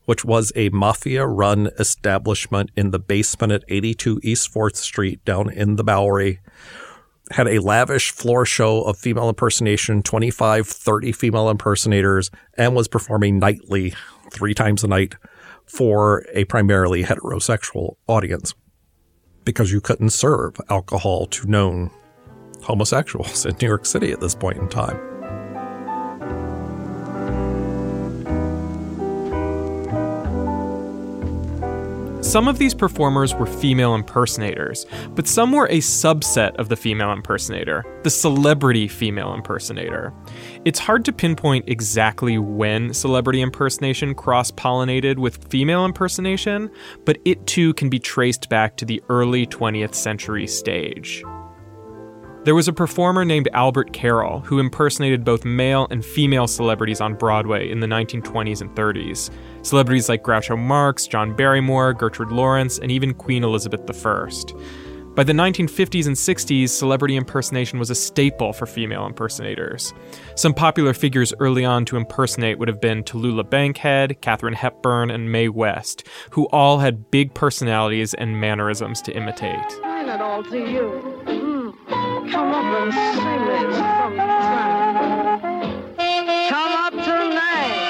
which 0.04 0.24
was 0.24 0.52
a 0.56 0.68
mafia 0.70 1.26
run 1.26 1.68
establishment 1.78 2.70
in 2.76 2.90
the 2.90 2.98
basement 2.98 3.52
at 3.52 3.64
82 3.68 4.20
East 4.22 4.52
4th 4.52 4.76
Street 4.76 5.24
down 5.24 5.52
in 5.52 5.76
the 5.76 5.84
Bowery. 5.84 6.40
Had 7.30 7.46
a 7.46 7.60
lavish 7.60 8.10
floor 8.10 8.46
show 8.46 8.82
of 8.82 8.96
female 8.96 9.28
impersonation, 9.28 10.02
25, 10.02 10.66
30 10.66 11.12
female 11.12 11.50
impersonators, 11.50 12.30
and 12.54 12.74
was 12.74 12.88
performing 12.88 13.38
nightly 13.38 13.92
three 14.32 14.54
times 14.54 14.82
a 14.82 14.88
night 14.88 15.14
for 15.66 16.24
a 16.32 16.44
primarily 16.44 17.04
heterosexual 17.04 17.96
audience 18.06 18.54
because 19.44 19.72
you 19.72 19.80
couldn't 19.80 20.10
serve 20.10 20.60
alcohol 20.68 21.26
to 21.26 21.46
known 21.46 21.90
homosexuals 22.62 23.46
in 23.46 23.56
New 23.60 23.68
York 23.68 23.86
City 23.86 24.12
at 24.12 24.20
this 24.20 24.34
point 24.34 24.58
in 24.58 24.68
time. 24.68 24.98
Some 32.28 32.46
of 32.46 32.58
these 32.58 32.74
performers 32.74 33.34
were 33.34 33.46
female 33.46 33.94
impersonators, 33.94 34.84
but 35.14 35.26
some 35.26 35.50
were 35.50 35.64
a 35.68 35.78
subset 35.78 36.54
of 36.56 36.68
the 36.68 36.76
female 36.76 37.10
impersonator, 37.10 37.86
the 38.02 38.10
celebrity 38.10 38.86
female 38.86 39.32
impersonator. 39.32 40.12
It's 40.66 40.78
hard 40.78 41.06
to 41.06 41.12
pinpoint 41.14 41.66
exactly 41.70 42.36
when 42.36 42.92
celebrity 42.92 43.40
impersonation 43.40 44.14
cross 44.14 44.50
pollinated 44.50 45.16
with 45.16 45.48
female 45.48 45.86
impersonation, 45.86 46.70
but 47.06 47.16
it 47.24 47.46
too 47.46 47.72
can 47.72 47.88
be 47.88 47.98
traced 47.98 48.50
back 48.50 48.76
to 48.76 48.84
the 48.84 49.02
early 49.08 49.46
20th 49.46 49.94
century 49.94 50.46
stage. 50.46 51.24
There 52.48 52.54
was 52.54 52.66
a 52.66 52.72
performer 52.72 53.26
named 53.26 53.50
Albert 53.52 53.92
Carroll 53.92 54.40
who 54.40 54.58
impersonated 54.58 55.22
both 55.22 55.44
male 55.44 55.86
and 55.90 56.02
female 56.02 56.46
celebrities 56.46 56.98
on 56.98 57.12
Broadway 57.12 57.70
in 57.70 57.80
the 57.80 57.86
1920s 57.86 58.62
and 58.62 58.70
30s. 58.70 59.28
Celebrities 59.60 60.08
like 60.08 60.22
Groucho 60.22 60.58
Marx, 60.58 61.06
John 61.06 61.36
Barrymore, 61.36 61.92
Gertrude 61.92 62.32
Lawrence, 62.32 62.78
and 62.78 62.90
even 62.90 63.12
Queen 63.12 63.44
Elizabeth 63.44 63.82
I. 63.90 64.30
By 65.14 65.24
the 65.24 65.34
1950s 65.34 66.06
and 66.06 66.16
60s, 66.16 66.70
celebrity 66.70 67.16
impersonation 67.16 67.78
was 67.78 67.90
a 67.90 67.94
staple 67.94 68.54
for 68.54 68.64
female 68.64 69.04
impersonators. 69.04 69.92
Some 70.34 70.54
popular 70.54 70.94
figures 70.94 71.34
early 71.40 71.66
on 71.66 71.84
to 71.84 71.98
impersonate 71.98 72.58
would 72.58 72.68
have 72.68 72.80
been 72.80 73.04
Tallulah 73.04 73.50
Bankhead, 73.50 74.22
Katharine 74.22 74.54
Hepburn, 74.54 75.10
and 75.10 75.30
Mae 75.30 75.50
West, 75.50 76.06
who 76.30 76.46
all 76.46 76.78
had 76.78 77.10
big 77.10 77.34
personalities 77.34 78.14
and 78.14 78.40
mannerisms 78.40 79.02
to 79.02 79.12
imitate. 79.12 79.58
All 80.08 80.42
to 80.44 80.58
you. 80.58 81.37
Come 82.30 82.52
up 82.52 82.64
and 82.64 82.92
sing 82.92 83.42
it 83.48 83.74
sometime. 83.74 85.28
Come 86.48 86.72
up 86.72 86.92
tonight. 86.92 87.82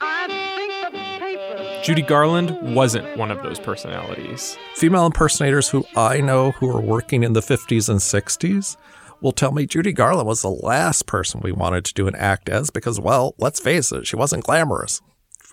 I 0.00 0.26
think 0.28 0.72
the 0.84 0.90
paper. 1.18 1.82
Judy 1.82 2.02
Garland 2.02 2.74
wasn't 2.74 3.16
one 3.16 3.30
of 3.30 3.42
those 3.42 3.58
personalities. 3.58 4.56
Female 4.74 5.06
impersonators 5.06 5.68
who 5.68 5.84
I 5.96 6.20
know 6.20 6.52
who 6.52 6.68
are 6.70 6.80
working 6.80 7.24
in 7.24 7.32
the 7.32 7.40
50s 7.40 7.88
and 7.88 7.98
60s 7.98 8.76
will 9.20 9.32
tell 9.32 9.52
me 9.52 9.66
Judy 9.66 9.92
Garland 9.92 10.28
was 10.28 10.42
the 10.42 10.48
last 10.50 11.06
person 11.06 11.40
we 11.42 11.52
wanted 11.52 11.84
to 11.86 11.94
do 11.94 12.06
an 12.06 12.14
act 12.14 12.48
as 12.48 12.70
because, 12.70 13.00
well, 13.00 13.34
let's 13.38 13.58
face 13.60 13.90
it, 13.90 14.06
she 14.06 14.14
wasn't 14.14 14.44
glamorous, 14.44 15.00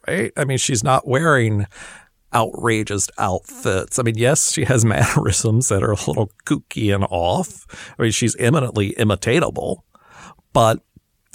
right? 0.07 0.31
I 0.35 0.45
mean, 0.45 0.57
she's 0.57 0.83
not 0.83 1.07
wearing 1.07 1.65
outrageous 2.33 3.09
outfits. 3.17 3.99
I 3.99 4.03
mean, 4.03 4.17
yes, 4.17 4.53
she 4.53 4.65
has 4.65 4.85
mannerisms 4.85 5.69
that 5.69 5.83
are 5.83 5.91
a 5.91 6.05
little 6.07 6.31
kooky 6.45 6.93
and 6.93 7.05
off. 7.09 7.65
I 7.97 8.03
mean, 8.03 8.11
she's 8.11 8.35
eminently 8.37 8.93
imitatable, 8.93 9.77
but 10.53 10.79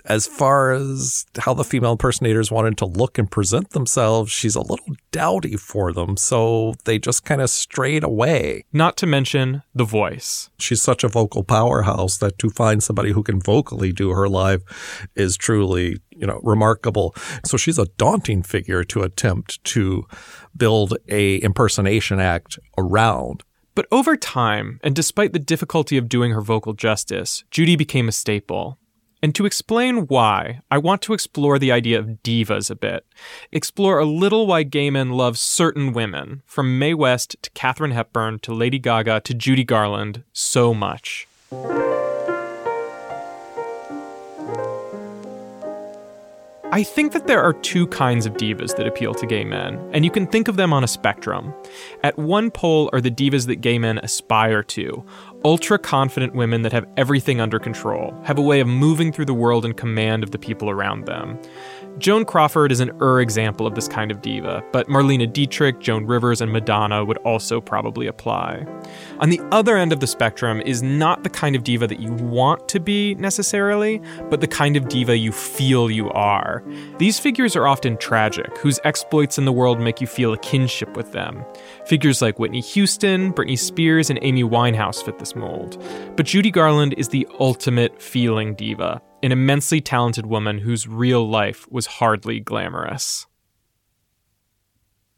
as 0.05 0.27
far 0.27 0.73
as 0.73 1.27
how 1.39 1.55
the 1.55 1.65
female 1.65 1.93
impersonators 1.93 2.51
wanted 2.51 2.77
to 2.79 2.87
look 2.87 3.19
and 3.19 3.31
present 3.31 3.71
themselves, 3.71 4.31
she's 4.31 4.55
a 4.55 4.61
little 4.61 4.95
dowdy 5.11 5.57
for 5.57 5.93
them. 5.93 6.17
So 6.17 6.75
they 6.85 6.99
just 6.99 7.25
kind 7.25 7.41
of 7.41 7.51
strayed 7.51 8.05
away. 8.05 8.65
Not 8.73 8.97
to 8.99 9.07
mention 9.07 9.63
the 9.75 9.85
voice. 9.85 10.51
She's 10.59 10.83
such 10.83 11.05
a 11.05 11.09
vocal 11.09 11.45
powerhouse 11.45 12.19
that 12.19 12.39
to 12.39 12.51
find 12.51 12.83
somebody 12.83 13.13
who 13.13 13.23
can 13.23 13.41
vocally 13.41 13.93
do 13.93 14.11
her 14.11 14.29
live 14.29 14.63
is 15.15 15.37
truly, 15.37 16.01
you 16.11 16.27
know, 16.27 16.41
remarkable. 16.43 17.15
So 17.45 17.57
she's 17.57 17.79
a 17.79 17.87
daunting 17.97 18.43
figure 18.43 18.85
to 18.85 19.03
attempt 19.03 19.63
to 19.65 20.07
build 20.57 20.97
a 21.09 21.37
impersonation 21.37 22.21
act 22.21 22.59
around. 22.77 23.45
But 23.75 23.87
over 23.93 24.17
time, 24.17 24.81
and 24.83 24.97
despite 24.97 25.33
the 25.33 25.39
difficulty 25.39 25.97
of 25.97 26.09
doing 26.09 26.33
her 26.33 26.41
vocal 26.41 26.73
justice, 26.73 27.45
Judy 27.53 27.77
became 27.77 28.09
a 28.09 28.13
staple. 28.13 28.77
And 29.21 29.35
to 29.35 29.47
explain 29.47 30.07
why, 30.07 30.61
I 30.71 30.79
want 30.79 31.03
to 31.03 31.13
explore 31.13 31.59
the 31.59 31.73
idea 31.73 31.99
of 31.99 32.23
divas 32.23 32.71
a 32.71 32.77
bit. 32.77 33.05
Explore 33.51 33.99
a 33.99 34.05
little 34.05 34.47
why 34.47 34.63
gay 34.63 34.91
men 34.91 35.11
love 35.11 35.37
certain 35.37 35.93
women, 35.93 36.43
from 36.47 36.79
Mae 36.79 36.95
West 36.95 37.37
to 37.43 37.51
Katharine 37.51 37.91
Hepburn 37.91 38.39
to 38.41 38.55
Lady 38.55 38.79
Gaga 38.79 39.23
to 39.23 39.35
Judy 39.35 39.65
Garland, 39.65 40.23
so 40.33 40.73
much. 40.73 41.27
I 46.71 46.83
think 46.83 47.13
that 47.13 47.27
there 47.27 47.43
are 47.43 47.55
two 47.55 47.87
kinds 47.87 48.27
of 48.27 48.35
divas 48.35 48.77
that 48.77 48.87
appeal 48.87 49.15
to 49.15 49.27
gay 49.27 49.43
men, 49.43 49.81
and 49.95 50.05
you 50.05 50.11
can 50.11 50.27
think 50.27 50.49
of 50.49 50.57
them 50.57 50.71
on 50.73 50.85
a 50.85 50.87
spectrum. 50.87 51.55
At 52.05 52.19
one 52.19 52.51
pole 52.51 52.91
are 52.93 53.01
the 53.01 53.11
divas 53.11 53.47
that 53.47 53.63
gay 53.63 53.79
men 53.79 53.99
aspire 53.99 54.63
to 54.63 55.03
ultra 55.45 55.79
confident 55.79 56.35
women 56.35 56.63
that 56.63 56.73
have 56.73 56.87
everything 56.97 57.41
under 57.41 57.59
control, 57.59 58.15
have 58.25 58.39
a 58.39 58.43
way 58.43 58.61
of 58.61 58.67
moving 58.67 59.13
through 59.13 59.25
the 59.25 59.35
world 59.35 59.65
in 59.65 59.73
command 59.73 60.23
of 60.23 60.31
the 60.31 60.39
people 60.39 60.71
around 60.71 61.07
them. 61.07 61.39
Joan 61.99 62.25
Crawford 62.25 62.71
is 62.71 62.79
an 62.79 62.93
er 63.03 63.21
example 63.21 63.67
of 63.67 63.75
this 63.75 63.89
kind 63.89 64.13
of 64.13 64.23
diva, 64.23 64.63
but 64.73 64.87
Marlene 64.87 65.33
Dietrich, 65.33 65.81
Joan 65.81 66.07
Rivers, 66.07 66.41
and 66.41 66.53
Madonna 66.53 67.05
would 67.05 67.17
also 67.19 67.61
probably 67.61 68.07
apply. 68.07 68.65
On 69.19 69.31
the 69.31 69.41
other 69.51 69.77
end 69.77 69.93
of 69.93 69.99
the 69.99 70.07
spectrum 70.07 70.61
is 70.61 70.81
not 70.81 71.25
the 71.25 71.31
kind 71.31 71.57
of 71.57 71.65
diva 71.65 71.89
that 71.89 71.99
you 71.99 72.13
want 72.13 72.69
to 72.69 72.79
be 72.79 73.17
necessarily, 73.17 74.01
but 74.31 74.41
the 74.41 74.47
kind 74.47 74.77
of 74.77 74.89
diva 74.89 75.17
you 75.17 75.33
feel 75.33 75.91
you 75.91 76.09
are. 76.11 76.63
These 76.99 77.19
figures 77.19 77.57
are 77.57 77.67
often 77.67 77.97
tragic, 77.97 78.57
whose 78.59 78.79
exploits 78.85 79.37
in 79.37 79.45
the 79.45 79.53
world 79.53 79.81
make 79.81 80.01
you 80.01 80.07
feel 80.07 80.33
a 80.33 80.39
kinship 80.39 80.97
with 80.97 81.11
them. 81.11 81.45
Figures 81.87 82.23
like 82.23 82.39
Whitney 82.39 82.61
Houston, 82.61 83.33
Britney 83.33 83.59
Spears, 83.59 84.09
and 84.09 84.21
Amy 84.23 84.45
Winehouse 84.45 85.03
fit 85.03 85.19
this 85.19 85.35
mold. 85.35 85.83
But 86.17 86.27
Judy 86.27 86.53
Garland 86.53 86.95
is 86.97 87.09
the 87.09 87.27
ultimate 87.41 88.01
feeling 88.01 88.55
diva 88.55 89.03
an 89.23 89.33
immensely 89.33 89.81
talented 89.81 90.27
woman 90.27 90.59
whose 90.59 90.87
real 90.87 91.29
life 91.29 91.67
was 91.71 91.87
hardly 91.87 92.41
glamorous. 92.41 93.27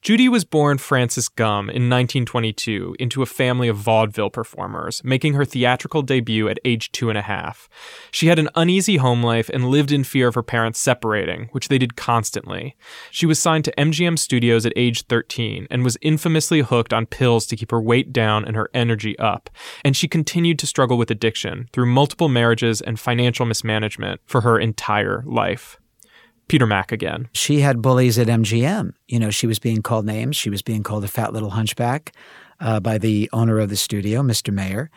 Judy 0.02 0.30
was 0.30 0.47
born 0.47 0.78
Frances 0.78 1.28
Gumm 1.28 1.64
in 1.64 1.90
1922 1.90 2.97
into 2.99 3.21
a 3.21 3.26
family 3.26 3.69
of 3.69 3.76
vaudeville 3.76 4.30
performers, 4.30 5.02
making 5.04 5.35
her 5.35 5.45
theatrical 5.45 6.00
debut 6.00 6.49
at 6.49 6.59
age 6.64 6.90
two 6.90 7.11
and 7.11 7.19
a 7.19 7.23
half. 7.23 7.69
She 8.11 8.28
had 8.28 8.38
an 8.38 8.49
uneasy 8.54 8.97
home 8.97 9.23
life 9.23 9.50
and 9.50 9.69
lived 9.69 9.92
in 9.92 10.04
fear 10.04 10.26
of 10.26 10.35
her 10.37 10.42
parents 10.42 10.78
separating, 10.78 11.50
which 11.52 11.69
they 11.69 11.76
did 11.76 11.97
constantly. 11.97 12.76
She 13.11 13.26
was 13.26 13.38
signed 13.38 13.66
to 13.66 13.75
MGM 13.76 14.19
Studios 14.19 14.64
at 14.64 14.73
age 14.75 15.02
13 15.02 15.66
and 15.71 15.85
was 15.85 15.99
infamously 16.00 16.61
hooked 16.61 16.95
on 16.95 17.04
pills 17.04 17.47
to 17.49 17.57
keep 17.57 17.71
her 17.71 17.80
weight 17.80 18.11
down 18.11 18.47
and 18.47 18.57
her 18.57 18.71
energy 18.73 19.19
up, 19.19 19.50
and 19.85 19.95
she 19.95 20.09
continued 20.09 20.59
to 20.61 20.66
struggle 20.66 20.97
with 20.97 21.11
addiction 21.11 21.69
through 21.75 21.92
multiple 21.92 22.30
marriages 22.30 22.80
and 22.80 22.99
financial 22.99 23.45
mismanagement 23.45 24.23
for 24.25 24.40
her 24.40 24.59
entire 24.59 25.23
life. 25.26 25.79
Peter 26.50 26.66
Mack 26.66 26.90
again. 26.90 27.28
She 27.33 27.61
had 27.61 27.80
bullies 27.80 28.19
at 28.19 28.26
MGM. 28.26 28.95
You 29.07 29.21
know, 29.21 29.30
she 29.30 29.47
was 29.47 29.61
being 29.61 29.83
called 29.83 30.04
names. 30.04 30.37
She 30.37 30.50
was 30.50 30.62
being 30.62 30.83
called 30.83 31.04
a 31.04 31.09
fat 31.09 31.33
little 31.33 31.50
hunchback 31.50 32.12
uh, 32.59 32.80
by 32.80 32.99
the 32.99 33.30
owner 33.33 33.61
of 33.61 33.69
the 33.69 33.76
studio, 33.76 34.21
Mr. 34.21 34.52
Mayer, 34.52 34.90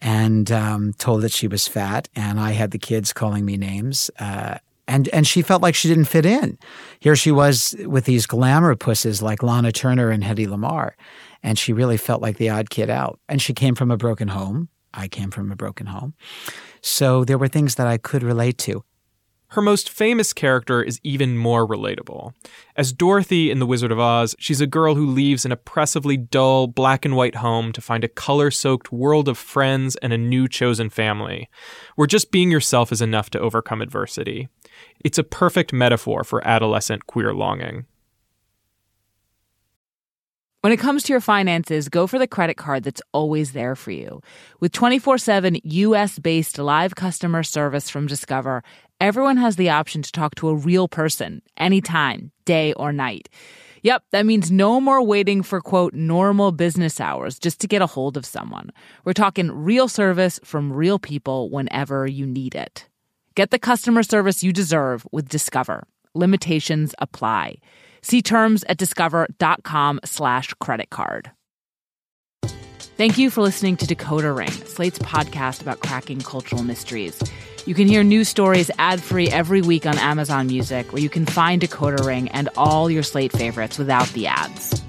and 0.00 0.52
um, 0.52 0.92
told 0.98 1.22
that 1.22 1.32
she 1.32 1.48
was 1.48 1.66
fat. 1.66 2.08
And 2.14 2.38
I 2.38 2.52
had 2.52 2.70
the 2.70 2.78
kids 2.78 3.12
calling 3.12 3.44
me 3.44 3.56
names. 3.56 4.08
Uh, 4.20 4.58
and, 4.86 5.08
and 5.08 5.26
she 5.26 5.42
felt 5.42 5.62
like 5.62 5.74
she 5.74 5.88
didn't 5.88 6.04
fit 6.04 6.24
in. 6.24 6.56
Here 7.00 7.16
she 7.16 7.32
was 7.32 7.74
with 7.86 8.04
these 8.04 8.26
glamour 8.26 8.76
pusses 8.76 9.20
like 9.20 9.42
Lana 9.42 9.72
Turner 9.72 10.10
and 10.10 10.22
Hedy 10.22 10.46
Lamarr. 10.46 10.92
And 11.42 11.58
she 11.58 11.72
really 11.72 11.96
felt 11.96 12.22
like 12.22 12.36
the 12.36 12.50
odd 12.50 12.70
kid 12.70 12.88
out. 12.88 13.18
And 13.28 13.42
she 13.42 13.52
came 13.52 13.74
from 13.74 13.90
a 13.90 13.96
broken 13.96 14.28
home. 14.28 14.68
I 14.94 15.08
came 15.08 15.32
from 15.32 15.50
a 15.50 15.56
broken 15.56 15.86
home. 15.86 16.14
So 16.82 17.24
there 17.24 17.38
were 17.38 17.48
things 17.48 17.74
that 17.74 17.88
I 17.88 17.98
could 17.98 18.22
relate 18.22 18.58
to. 18.58 18.84
Her 19.50 19.62
most 19.62 19.90
famous 19.90 20.32
character 20.32 20.80
is 20.80 21.00
even 21.02 21.36
more 21.36 21.66
relatable. 21.66 22.34
As 22.76 22.92
Dorothy 22.92 23.50
in 23.50 23.58
The 23.58 23.66
Wizard 23.66 23.90
of 23.90 23.98
Oz, 23.98 24.36
she's 24.38 24.60
a 24.60 24.66
girl 24.66 24.94
who 24.94 25.04
leaves 25.04 25.44
an 25.44 25.50
oppressively 25.50 26.16
dull, 26.16 26.68
black 26.68 27.04
and 27.04 27.16
white 27.16 27.34
home 27.36 27.72
to 27.72 27.80
find 27.80 28.04
a 28.04 28.08
color 28.08 28.52
soaked 28.52 28.92
world 28.92 29.28
of 29.28 29.36
friends 29.36 29.96
and 29.96 30.12
a 30.12 30.18
new 30.18 30.46
chosen 30.46 30.88
family, 30.88 31.48
where 31.96 32.06
just 32.06 32.30
being 32.30 32.50
yourself 32.50 32.92
is 32.92 33.02
enough 33.02 33.28
to 33.30 33.40
overcome 33.40 33.82
adversity. 33.82 34.48
It's 35.04 35.18
a 35.18 35.24
perfect 35.24 35.72
metaphor 35.72 36.22
for 36.22 36.46
adolescent 36.46 37.08
queer 37.08 37.34
longing. 37.34 37.86
When 40.62 40.74
it 40.74 40.78
comes 40.78 41.04
to 41.04 41.14
your 41.14 41.22
finances, 41.22 41.88
go 41.88 42.06
for 42.06 42.18
the 42.18 42.26
credit 42.26 42.58
card 42.58 42.84
that's 42.84 43.00
always 43.12 43.52
there 43.52 43.74
for 43.74 43.92
you. 43.92 44.20
With 44.60 44.72
24 44.72 45.16
7 45.16 45.56
US 45.64 46.18
based 46.18 46.58
live 46.58 46.94
customer 46.94 47.42
service 47.42 47.88
from 47.88 48.06
Discover, 48.06 48.62
everyone 49.00 49.36
has 49.38 49.56
the 49.56 49.70
option 49.70 50.02
to 50.02 50.12
talk 50.12 50.34
to 50.36 50.48
a 50.48 50.54
real 50.54 50.88
person 50.88 51.42
anytime, 51.56 52.30
day 52.44 52.72
or 52.74 52.92
night. 52.92 53.28
Yep, 53.82 54.04
that 54.10 54.26
means 54.26 54.50
no 54.50 54.80
more 54.80 55.02
waiting 55.02 55.42
for 55.42 55.60
quote 55.60 55.94
normal 55.94 56.52
business 56.52 57.00
hours 57.00 57.38
just 57.38 57.60
to 57.60 57.66
get 57.68 57.82
a 57.82 57.86
hold 57.86 58.16
of 58.16 58.26
someone. 58.26 58.70
We're 59.04 59.14
talking 59.14 59.50
real 59.52 59.88
service 59.88 60.38
from 60.44 60.72
real 60.72 60.98
people 60.98 61.50
whenever 61.50 62.06
you 62.06 62.26
need 62.26 62.54
it. 62.54 62.88
Get 63.34 63.50
the 63.50 63.58
customer 63.58 64.02
service 64.02 64.42
you 64.42 64.52
deserve 64.52 65.06
with 65.12 65.28
Discover. 65.28 65.84
Limitations 66.14 66.94
apply. 66.98 67.56
See 68.02 68.20
terms 68.22 68.64
at 68.68 68.76
discover.com 68.76 70.00
slash 70.04 70.52
credit 70.54 70.90
card. 70.90 71.30
Thank 72.96 73.16
you 73.16 73.30
for 73.30 73.40
listening 73.40 73.78
to 73.78 73.86
Decoder 73.86 74.36
Ring, 74.36 74.50
Slate's 74.50 74.98
podcast 74.98 75.62
about 75.62 75.80
cracking 75.80 76.20
cultural 76.20 76.62
mysteries. 76.62 77.18
You 77.66 77.74
can 77.74 77.86
hear 77.86 78.02
new 78.02 78.24
stories 78.24 78.70
ad-free 78.78 79.28
every 79.28 79.60
week 79.60 79.84
on 79.84 79.98
Amazon 79.98 80.46
Music, 80.46 80.92
where 80.92 81.02
you 81.02 81.10
can 81.10 81.26
find 81.26 81.60
Decoder 81.60 82.06
Ring 82.06 82.28
and 82.30 82.48
all 82.56 82.90
your 82.90 83.02
Slate 83.02 83.32
favorites 83.32 83.78
without 83.78 84.08
the 84.08 84.28
ads. 84.28 84.82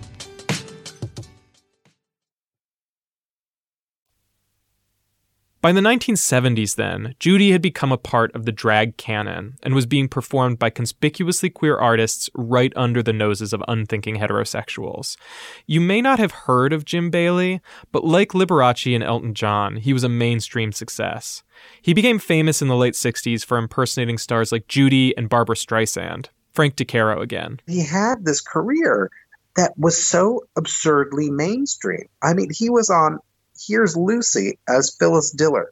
By 5.62 5.72
the 5.72 5.82
1970s, 5.82 6.74
then, 6.76 7.14
Judy 7.20 7.52
had 7.52 7.62
become 7.62 7.92
a 7.92 7.98
part 7.98 8.34
of 8.34 8.46
the 8.46 8.52
drag 8.52 8.98
canon 8.98 9.60
and 9.62 9.76
was 9.76 9.86
being 9.86 10.08
performed 10.08 10.58
by 10.58 10.72
conspicuously 10.72 11.52
queer 11.52 11.78
artists 11.78 12.32
right 12.34 12.74
under 12.76 13.04
the 13.04 13.14
noses 13.14 13.54
of 13.54 13.64
unthinking 13.68 14.16
heterosexuals. 14.16 15.18
You 15.68 15.80
may 15.80 16.02
not 16.02 16.18
have 16.18 16.32
heard 16.32 16.74
of 16.74 16.84
Jim 16.84 17.12
Bailey, 17.12 17.62
but 17.92 18.04
like 18.04 18.30
Liberace 18.30 18.96
and 18.96 19.04
Elton 19.04 19.36
John, 19.36 19.76
he 19.76 19.94
was 19.94 20.04
a 20.04 20.10
mainstream 20.10 20.72
success. 20.72 21.44
He 21.80 21.94
became 21.94 22.18
famous 22.18 22.64
in 22.64 22.68
the 22.68 22.76
late 22.76 22.96
60s 22.96 23.46
for 23.46 23.60
impersonating 23.60 24.18
stars 24.18 24.52
like 24.52 24.68
Judy 24.68 25.16
and 25.16 25.30
Barbra 25.30 25.56
Streisand. 25.56 26.30
Frank 26.54 26.76
DeCaro 26.76 27.22
again. 27.22 27.60
He 27.68 27.86
had 27.86 28.26
this 28.26 28.42
career 28.42 29.12
that 29.56 29.78
was 29.78 29.96
so 29.96 30.44
absurdly 30.56 31.30
mainstream. 31.30 32.08
I 32.24 32.34
mean, 32.34 32.50
he 32.52 32.72
was 32.72 32.90
on 32.90 33.20
Here's 33.68 33.96
Lucy 33.96 34.60
as 34.68 34.96
Phyllis 34.98 35.32
Diller. 35.32 35.72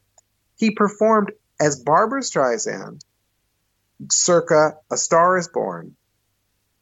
He 0.57 0.71
performed 0.71 1.31
as 1.59 1.81
Barbra 1.81 2.21
Streisand, 2.21 3.01
circa 4.11 4.77
A 4.91 4.97
Star 4.97 5.37
is 5.37 5.47
Born, 5.47 5.95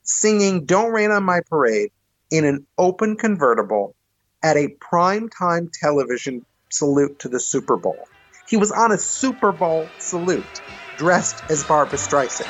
singing 0.03 0.65
Don't 0.65 0.91
Rain 0.91 1.11
on 1.11 1.23
My 1.23 1.41
Parade 1.49 1.91
in 2.31 2.45
an 2.45 2.65
open 2.77 3.15
convertible 3.15 3.95
at 4.43 4.57
a 4.57 4.75
primetime 4.79 5.69
television 5.71 6.45
salute 6.69 7.19
to 7.19 7.29
the 7.29 7.39
Super 7.39 7.77
Bowl. 7.77 8.07
He 8.47 8.57
was 8.57 8.71
on 8.71 8.91
a 8.91 8.97
Super 8.97 9.51
Bowl 9.51 9.87
salute 9.99 10.61
dressed 10.97 11.43
as 11.49 11.63
Barbra 11.63 11.97
Streisand. 11.97 12.47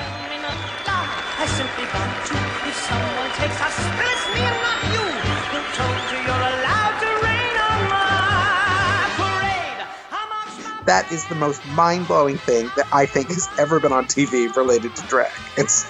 That 10.88 11.12
is 11.12 11.28
the 11.28 11.36
most 11.36 11.64
mind-blowing 11.68 12.38
thing 12.38 12.72
that 12.76 12.88
I 12.92 13.06
think 13.06 13.28
has 13.28 13.48
ever 13.60 13.80
been 13.80 13.92
on 13.92 14.06
TV 14.06 14.54
related 14.56 14.96
to 14.96 15.06
drag. 15.08 15.32
It's 15.58 15.86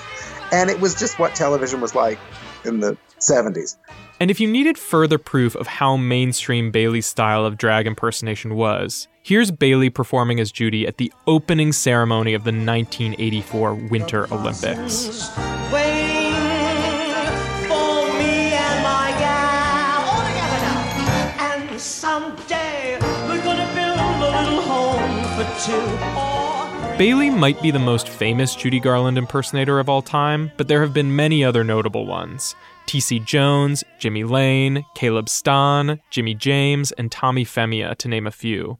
and 0.51 0.69
it 0.69 0.79
was 0.79 0.95
just 0.95 1.19
what 1.19 1.35
television 1.35 1.81
was 1.81 1.93
like 1.95 2.19
in 2.65 2.79
the 2.79 2.97
70s. 3.19 3.77
And 4.19 4.31
if 4.31 4.39
you 4.39 4.47
needed 4.47 4.77
further 4.77 5.17
proof 5.17 5.55
of 5.55 5.67
how 5.67 5.97
mainstream 5.97 6.71
Bailey's 6.71 7.05
style 7.05 7.45
of 7.45 7.57
drag 7.57 7.85
impersonation 7.85 8.55
was, 8.55 9.07
here's 9.21 9.51
Bailey 9.51 9.89
performing 9.89 10.39
as 10.39 10.51
Judy 10.51 10.87
at 10.87 10.97
the 10.97 11.11
opening 11.27 11.71
ceremony 11.71 12.33
of 12.33 12.43
the 12.43 12.51
1984 12.51 13.75
Winter 13.75 14.33
Olympics. 14.33 15.29
Waiting 15.71 15.96
Bailey 26.97 27.31
might 27.31 27.59
be 27.63 27.71
the 27.71 27.79
most 27.79 28.09
famous 28.09 28.55
Judy 28.55 28.79
Garland 28.79 29.17
impersonator 29.17 29.79
of 29.79 29.89
all 29.89 30.03
time, 30.03 30.51
but 30.55 30.67
there 30.67 30.81
have 30.81 30.93
been 30.93 31.15
many 31.15 31.43
other 31.43 31.63
notable 31.63 32.05
ones. 32.05 32.55
T.C. 32.85 33.19
Jones, 33.19 33.83
Jimmy 33.97 34.23
Lane, 34.23 34.85
Caleb 34.93 35.29
Stan, 35.29 35.99
Jimmy 36.11 36.35
James, 36.35 36.91
and 36.91 37.11
Tommy 37.11 37.43
Femia, 37.43 37.95
to 37.97 38.07
name 38.07 38.27
a 38.27 38.31
few. 38.31 38.77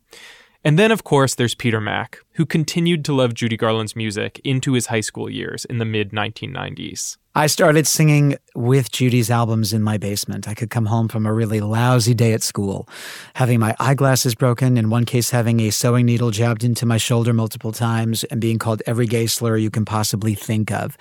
And 0.64 0.78
then, 0.78 0.92
of 0.92 1.04
course, 1.04 1.36
there's 1.36 1.56
Peter 1.56 1.80
Mack, 1.80 2.20
who 2.34 2.46
continued 2.46 3.06
to 3.06 3.14
love 3.14 3.34
Judy 3.34 3.58
Garland's 3.58 3.96
music 3.96 4.42
into 4.44 4.74
his 4.74 4.88
high 4.88 5.02
school 5.02 5.30
years 5.30 5.66
in 5.66 5.78
the 5.78 5.86
mid 5.86 6.12
1990s. 6.12 7.18
I 7.38 7.46
started 7.46 7.86
singing 7.86 8.36
with 8.56 8.92
Judy's 8.92 9.30
albums 9.30 9.72
in 9.72 9.84
my 9.84 10.00
basement. 10.00 10.48
I 10.48 10.56
could 10.56 10.72
come 10.72 10.88
home 10.88 11.08
from 11.08 11.28
a 11.28 11.32
really 11.32 11.60
lousy 11.60 12.16
day 12.16 12.34
at 12.34 12.42
school, 12.42 12.90
having 13.36 13.60
my 13.60 13.76
eyeglasses 13.80 14.34
broken, 14.34 14.76
in 14.76 14.90
one 14.90 15.06
case, 15.06 15.30
having 15.30 15.60
a 15.60 15.70
sewing 15.70 16.08
needle 16.08 16.32
jabbed 16.32 16.64
into 16.64 16.88
my 16.88 16.98
shoulder 16.98 17.34
multiple 17.34 17.72
times, 17.72 18.24
and 18.24 18.42
being 18.42 18.58
called 18.58 18.82
every 18.88 19.06
gay 19.06 19.28
slur 19.28 19.56
you 19.56 19.70
can 19.70 19.86
possibly 19.86 20.34
think 20.34 20.72
of. 20.72 20.98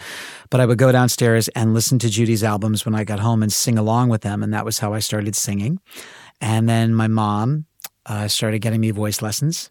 But 0.50 0.60
I 0.60 0.66
would 0.66 0.76
go 0.76 0.92
downstairs 0.92 1.48
and 1.48 1.72
listen 1.72 1.98
to 2.00 2.10
Judy's 2.10 2.44
albums 2.44 2.84
when 2.84 2.94
I 2.94 3.04
got 3.04 3.20
home 3.20 3.42
and 3.42 3.50
sing 3.50 3.78
along 3.78 4.10
with 4.10 4.20
them, 4.20 4.42
and 4.42 4.52
that 4.52 4.66
was 4.66 4.80
how 4.80 4.92
I 4.92 4.98
started 4.98 5.34
singing. 5.34 5.80
And 6.42 6.68
then 6.68 6.94
my 6.94 7.08
mom 7.08 7.64
uh, 8.06 8.28
started 8.28 8.60
getting 8.60 8.80
me 8.80 8.90
voice 8.90 9.22
lessons. 9.22 9.70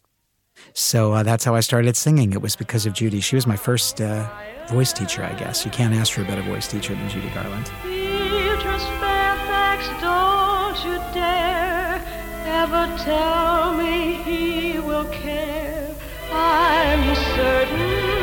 So 0.73 1.13
uh, 1.13 1.23
that's 1.23 1.43
how 1.43 1.55
I 1.55 1.59
started 1.59 1.95
singing. 1.97 2.33
It 2.33 2.41
was 2.41 2.55
because 2.55 2.85
of 2.85 2.93
Judy. 2.93 3.19
She 3.19 3.35
was 3.35 3.45
my 3.45 3.55
first 3.55 3.99
uh, 4.01 4.29
voice 4.67 4.93
teacher, 4.93 5.23
I 5.23 5.33
guess. 5.33 5.65
You 5.65 5.71
can't 5.71 5.93
ask 5.93 6.13
for 6.13 6.21
a 6.21 6.25
better 6.25 6.41
voice 6.43 6.67
teacher 6.67 6.95
than 6.95 7.09
Judy 7.09 7.29
Garland. 7.29 7.69
Beatrice 7.83 8.85
Fairfax, 8.99 9.87
don't 10.01 10.77
you 10.85 10.97
dare 11.13 12.01
ever 12.45 12.97
tell 13.03 13.73
me 13.73 14.13
he 14.23 14.79
will 14.79 15.05
care. 15.05 15.93
I'm 16.31 17.15
certain 17.35 18.15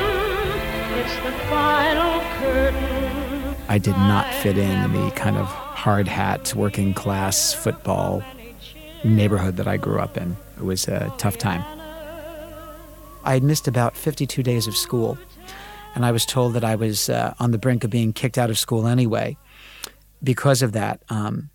it's 0.98 1.16
the 1.16 1.32
final 1.48 2.20
curtain. 2.38 3.56
I 3.68 3.78
did 3.78 3.96
not 3.96 4.32
fit 4.34 4.58
in 4.58 4.84
in 4.84 4.92
the 4.92 5.10
kind 5.12 5.36
of 5.36 5.46
hard 5.46 6.06
hat, 6.06 6.54
working 6.54 6.92
class 6.94 7.52
football 7.52 8.22
neighborhood 9.04 9.56
that 9.56 9.66
I 9.66 9.76
grew 9.76 9.98
up 9.98 10.16
in. 10.16 10.36
It 10.56 10.64
was 10.64 10.88
a 10.88 11.12
tough 11.18 11.38
time. 11.38 11.64
I 13.24 13.34
had 13.34 13.42
missed 13.42 13.68
about 13.68 13.96
52 13.96 14.42
days 14.42 14.66
of 14.66 14.76
school, 14.76 15.18
and 15.94 16.04
I 16.04 16.12
was 16.12 16.26
told 16.26 16.54
that 16.54 16.64
I 16.64 16.74
was 16.74 17.08
uh, 17.08 17.34
on 17.38 17.50
the 17.50 17.58
brink 17.58 17.84
of 17.84 17.90
being 17.90 18.12
kicked 18.12 18.38
out 18.38 18.50
of 18.50 18.58
school 18.58 18.86
anyway. 18.86 19.36
Because 20.22 20.62
of 20.62 20.72
that, 20.72 21.02
um, 21.08 21.50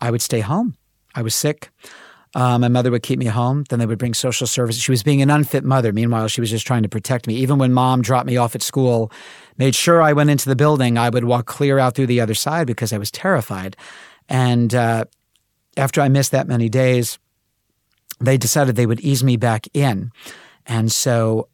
I 0.00 0.10
would 0.10 0.22
stay 0.22 0.40
home. 0.40 0.76
I 1.14 1.22
was 1.22 1.34
sick. 1.34 1.70
Uh, 2.32 2.58
my 2.58 2.68
mother 2.68 2.92
would 2.92 3.02
keep 3.02 3.18
me 3.18 3.26
home. 3.26 3.64
Then 3.68 3.80
they 3.80 3.86
would 3.86 3.98
bring 3.98 4.14
social 4.14 4.46
services. 4.46 4.82
She 4.82 4.92
was 4.92 5.02
being 5.02 5.20
an 5.20 5.30
unfit 5.30 5.64
mother. 5.64 5.92
Meanwhile, 5.92 6.28
she 6.28 6.40
was 6.40 6.50
just 6.50 6.66
trying 6.66 6.84
to 6.84 6.88
protect 6.88 7.26
me. 7.26 7.34
Even 7.36 7.58
when 7.58 7.72
mom 7.72 8.02
dropped 8.02 8.26
me 8.26 8.36
off 8.36 8.54
at 8.54 8.62
school, 8.62 9.10
made 9.58 9.74
sure 9.74 10.00
I 10.00 10.12
went 10.12 10.30
into 10.30 10.48
the 10.48 10.56
building, 10.56 10.96
I 10.96 11.08
would 11.08 11.24
walk 11.24 11.46
clear 11.46 11.78
out 11.78 11.94
through 11.94 12.06
the 12.06 12.20
other 12.20 12.34
side 12.34 12.66
because 12.66 12.92
I 12.92 12.98
was 12.98 13.10
terrified. 13.10 13.76
And 14.28 14.74
uh, 14.74 15.06
after 15.76 16.00
I 16.00 16.08
missed 16.08 16.32
that 16.32 16.48
many 16.48 16.68
days, 16.68 17.18
they 18.20 18.36
decided 18.36 18.76
they 18.76 18.86
would 18.86 19.00
ease 19.00 19.24
me 19.24 19.36
back 19.36 19.66
in. 19.72 20.12
And 20.66 20.92
so 20.92 21.48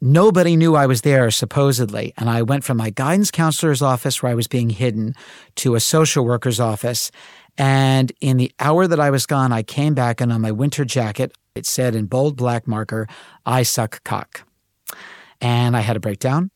nobody 0.00 0.56
knew 0.56 0.74
I 0.74 0.86
was 0.86 1.02
there, 1.02 1.30
supposedly. 1.30 2.14
And 2.16 2.30
I 2.30 2.42
went 2.42 2.64
from 2.64 2.76
my 2.76 2.90
guidance 2.90 3.30
counselor's 3.30 3.82
office, 3.82 4.22
where 4.22 4.32
I 4.32 4.34
was 4.34 4.46
being 4.46 4.70
hidden, 4.70 5.14
to 5.56 5.74
a 5.74 5.80
social 5.80 6.24
worker's 6.24 6.60
office. 6.60 7.10
And 7.58 8.12
in 8.20 8.36
the 8.36 8.52
hour 8.58 8.86
that 8.86 9.00
I 9.00 9.10
was 9.10 9.26
gone, 9.26 9.52
I 9.52 9.62
came 9.62 9.94
back, 9.94 10.20
and 10.20 10.32
on 10.32 10.40
my 10.40 10.52
winter 10.52 10.84
jacket, 10.84 11.32
it 11.54 11.66
said 11.66 11.94
in 11.94 12.06
bold 12.06 12.36
black 12.36 12.66
marker, 12.66 13.06
I 13.44 13.62
suck 13.62 14.02
cock. 14.04 14.42
And 15.40 15.76
I 15.76 15.80
had 15.80 15.96
a 15.96 16.00
breakdown. 16.00 16.50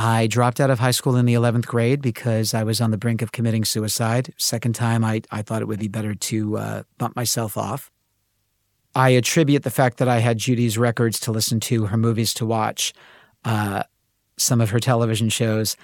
I 0.00 0.28
dropped 0.28 0.60
out 0.60 0.70
of 0.70 0.78
high 0.78 0.92
school 0.92 1.16
in 1.16 1.26
the 1.26 1.34
11th 1.34 1.66
grade 1.66 2.00
because 2.00 2.54
I 2.54 2.62
was 2.62 2.80
on 2.80 2.92
the 2.92 2.96
brink 2.96 3.20
of 3.20 3.32
committing 3.32 3.64
suicide. 3.64 4.32
Second 4.36 4.76
time, 4.76 5.04
I, 5.04 5.22
I 5.32 5.42
thought 5.42 5.60
it 5.60 5.66
would 5.66 5.80
be 5.80 5.88
better 5.88 6.14
to 6.14 6.56
uh, 6.56 6.82
bump 6.98 7.16
myself 7.16 7.56
off. 7.56 7.90
I 8.94 9.10
attribute 9.10 9.64
the 9.64 9.70
fact 9.70 9.98
that 9.98 10.06
I 10.06 10.18
had 10.18 10.38
Judy's 10.38 10.78
records 10.78 11.18
to 11.20 11.32
listen 11.32 11.58
to, 11.60 11.86
her 11.86 11.96
movies 11.96 12.32
to 12.34 12.46
watch, 12.46 12.94
uh, 13.44 13.82
some 14.36 14.60
of 14.60 14.70
her 14.70 14.78
television 14.78 15.30
shows. 15.30 15.76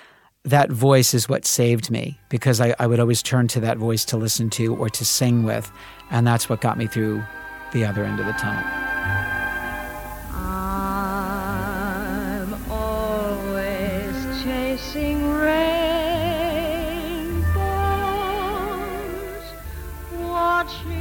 That 0.45 0.71
voice 0.71 1.13
is 1.13 1.29
what 1.29 1.45
saved 1.45 1.91
me 1.91 2.17
because 2.29 2.61
I, 2.61 2.77
I 2.79 2.87
would 2.87 3.01
always 3.01 3.21
turn 3.21 3.49
to 3.49 3.61
that 3.61 3.79
voice 3.79 4.05
to 4.07 4.17
listen 4.17 4.49
to 4.51 4.77
or 4.77 4.89
to 4.91 5.05
sing 5.05 5.43
with. 5.43 5.73
And 6.13 6.25
that's 6.25 6.49
what 6.49 6.61
got 6.61 6.79
me 6.79 6.87
through 6.87 7.25
the 7.73 7.85
other 7.85 8.05
end 8.05 8.21
of 8.21 8.27
the 8.27 8.33
tunnel. 8.33 8.84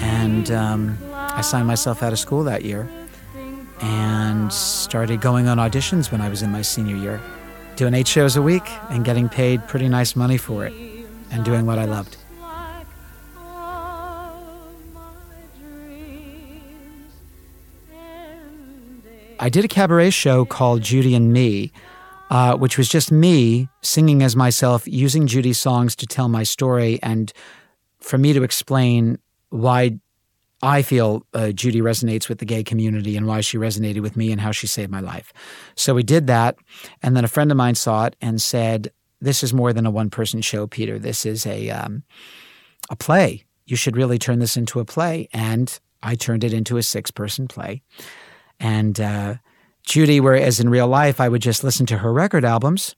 And 0.01 0.51
um, 0.51 0.97
I 1.13 1.41
signed 1.41 1.67
myself 1.67 2.03
out 2.03 2.11
of 2.11 2.19
school 2.19 2.43
that 2.43 2.63
year 2.65 2.87
and 3.81 4.51
started 4.51 5.21
going 5.21 5.47
on 5.47 5.57
auditions 5.57 6.11
when 6.11 6.21
I 6.21 6.29
was 6.29 6.41
in 6.41 6.51
my 6.51 6.61
senior 6.61 6.95
year, 6.95 7.21
doing 7.75 7.93
eight 7.93 8.07
shows 8.07 8.35
a 8.35 8.41
week 8.41 8.63
and 8.89 9.05
getting 9.05 9.29
paid 9.29 9.67
pretty 9.67 9.87
nice 9.87 10.15
money 10.15 10.37
for 10.37 10.65
it 10.65 10.73
and 11.31 11.45
doing 11.45 11.65
what 11.65 11.79
I 11.79 11.85
loved. 11.85 12.17
I 19.39 19.49
did 19.49 19.65
a 19.65 19.67
cabaret 19.67 20.11
show 20.11 20.45
called 20.45 20.81
Judy 20.81 21.15
and 21.15 21.33
Me 21.33 21.71
uh, 22.33 22.57
which 22.57 22.79
was 22.79 22.89
just 22.89 23.11
me 23.11 23.69
singing 23.83 24.23
as 24.23 24.35
myself, 24.35 24.87
using 24.87 25.27
Judy's 25.27 25.59
songs 25.59 25.95
to 25.97 26.07
tell 26.07 26.27
my 26.27 26.41
story, 26.41 26.99
and 27.03 27.31
for 27.99 28.17
me 28.17 28.33
to 28.33 28.41
explain 28.41 29.19
why 29.49 29.99
I 30.63 30.81
feel 30.81 31.27
uh, 31.35 31.51
Judy 31.51 31.81
resonates 31.81 32.27
with 32.27 32.39
the 32.39 32.45
gay 32.45 32.63
community 32.63 33.15
and 33.15 33.27
why 33.27 33.41
she 33.41 33.57
resonated 33.57 34.01
with 34.01 34.17
me 34.17 34.31
and 34.31 34.41
how 34.41 34.51
she 34.51 34.65
saved 34.65 34.89
my 34.89 34.99
life. 34.99 35.31
So 35.75 35.93
we 35.93 36.01
did 36.01 36.25
that. 36.25 36.55
And 37.03 37.15
then 37.15 37.23
a 37.23 37.27
friend 37.27 37.51
of 37.51 37.57
mine 37.57 37.75
saw 37.75 38.05
it 38.05 38.15
and 38.19 38.41
said, 38.41 38.91
This 39.21 39.43
is 39.43 39.53
more 39.53 39.71
than 39.71 39.85
a 39.85 39.91
one 39.91 40.09
person 40.09 40.41
show, 40.41 40.65
Peter. 40.65 40.97
This 40.97 41.27
is 41.27 41.45
a, 41.45 41.69
um, 41.69 42.01
a 42.89 42.95
play. 42.95 43.43
You 43.67 43.75
should 43.75 43.95
really 43.95 44.17
turn 44.17 44.39
this 44.39 44.57
into 44.57 44.79
a 44.79 44.85
play. 44.85 45.29
And 45.33 45.79
I 46.01 46.15
turned 46.15 46.43
it 46.43 46.53
into 46.53 46.77
a 46.77 46.83
six 46.83 47.11
person 47.11 47.47
play. 47.47 47.83
And 48.59 48.99
uh, 48.99 49.35
Judy, 49.85 50.19
whereas 50.19 50.59
in 50.59 50.69
real 50.69 50.87
life, 50.87 51.19
I 51.19 51.29
would 51.29 51.41
just 51.41 51.63
listen 51.63 51.85
to 51.87 51.97
her 51.99 52.13
record 52.13 52.45
albums 52.45 52.95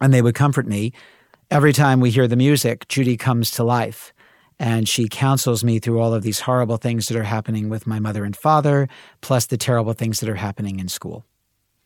and 0.00 0.12
they 0.12 0.22
would 0.22 0.34
comfort 0.34 0.66
me. 0.66 0.92
Every 1.50 1.72
time 1.72 2.00
we 2.00 2.10
hear 2.10 2.28
the 2.28 2.36
music, 2.36 2.86
Judy 2.88 3.16
comes 3.16 3.50
to 3.52 3.64
life 3.64 4.12
and 4.58 4.88
she 4.88 5.08
counsels 5.08 5.62
me 5.62 5.78
through 5.78 6.00
all 6.00 6.12
of 6.12 6.22
these 6.22 6.40
horrible 6.40 6.76
things 6.76 7.08
that 7.08 7.16
are 7.16 7.24
happening 7.24 7.68
with 7.68 7.86
my 7.86 8.00
mother 8.00 8.24
and 8.24 8.36
father, 8.36 8.88
plus 9.20 9.46
the 9.46 9.56
terrible 9.56 9.92
things 9.92 10.20
that 10.20 10.28
are 10.28 10.34
happening 10.34 10.80
in 10.80 10.88
school. 10.88 11.24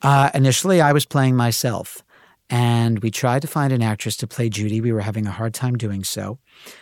Uh, 0.01 0.31
initially, 0.35 0.81
I 0.81 0.93
was 0.93 1.05
playing 1.05 1.37
myself, 1.37 2.03
and 2.49 3.01
we 3.01 3.11
tried 3.11 3.43
to 3.43 3.49
find 3.49 3.73
an 3.73 3.83
actress 3.83 4.17
to 4.19 4.27
play 4.27 4.49
Judy. 4.49 4.81
We 4.81 4.93
were 4.93 5.01
having 5.01 5.27
a 5.27 5.31
hard 5.31 5.55
time 5.55 5.77
doing 5.77 6.03
so. 6.03 6.39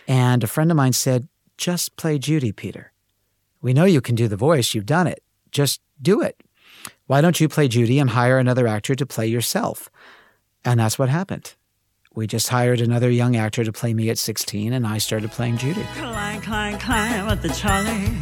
And 0.06 0.44
a 0.44 0.46
friend 0.46 0.70
of 0.70 0.76
mine 0.76 0.92
said, 0.92 1.28
Just 1.59 1.96
play 1.96 2.18
Judy, 2.18 2.52
Peter. 2.52 2.92
We 3.61 3.74
know 3.74 3.85
you 3.85 4.00
can 4.00 4.14
do 4.14 4.28
the 4.28 4.37
voice, 4.37 4.74
you've 4.74 4.87
done 4.87 5.06
it. 5.06 5.22
Just 5.50 5.80
do 6.00 6.22
it. 6.22 6.40
Why 7.07 7.21
don't 7.21 7.40
you 7.40 7.49
play 7.49 7.69
Judy 7.69 7.99
and 7.99 8.11
hire 8.11 8.38
another 8.38 8.66
actor 8.66 8.95
to 8.95 9.07
play 9.07 9.27
yourself? 9.27 9.88
And 10.64 10.79
that's 10.81 10.99
what 10.99 11.09
happened. 11.09 11.55
We 12.14 12.27
just 12.27 12.49
hired 12.49 12.81
another 12.81 13.09
young 13.09 13.37
actor 13.37 13.64
to 13.64 13.73
play 13.73 13.95
me 13.95 14.11
at 14.11 14.19
16, 14.19 14.73
and 14.73 14.87
I 14.87 14.99
started 14.99 15.31
playing 15.31 15.59
Judy. 15.59 15.85
Climb, 15.95 16.40
climb, 16.40 16.79
climb 16.79 17.27
with 17.27 17.43
the 17.43 17.49
Charlie. 17.51 18.16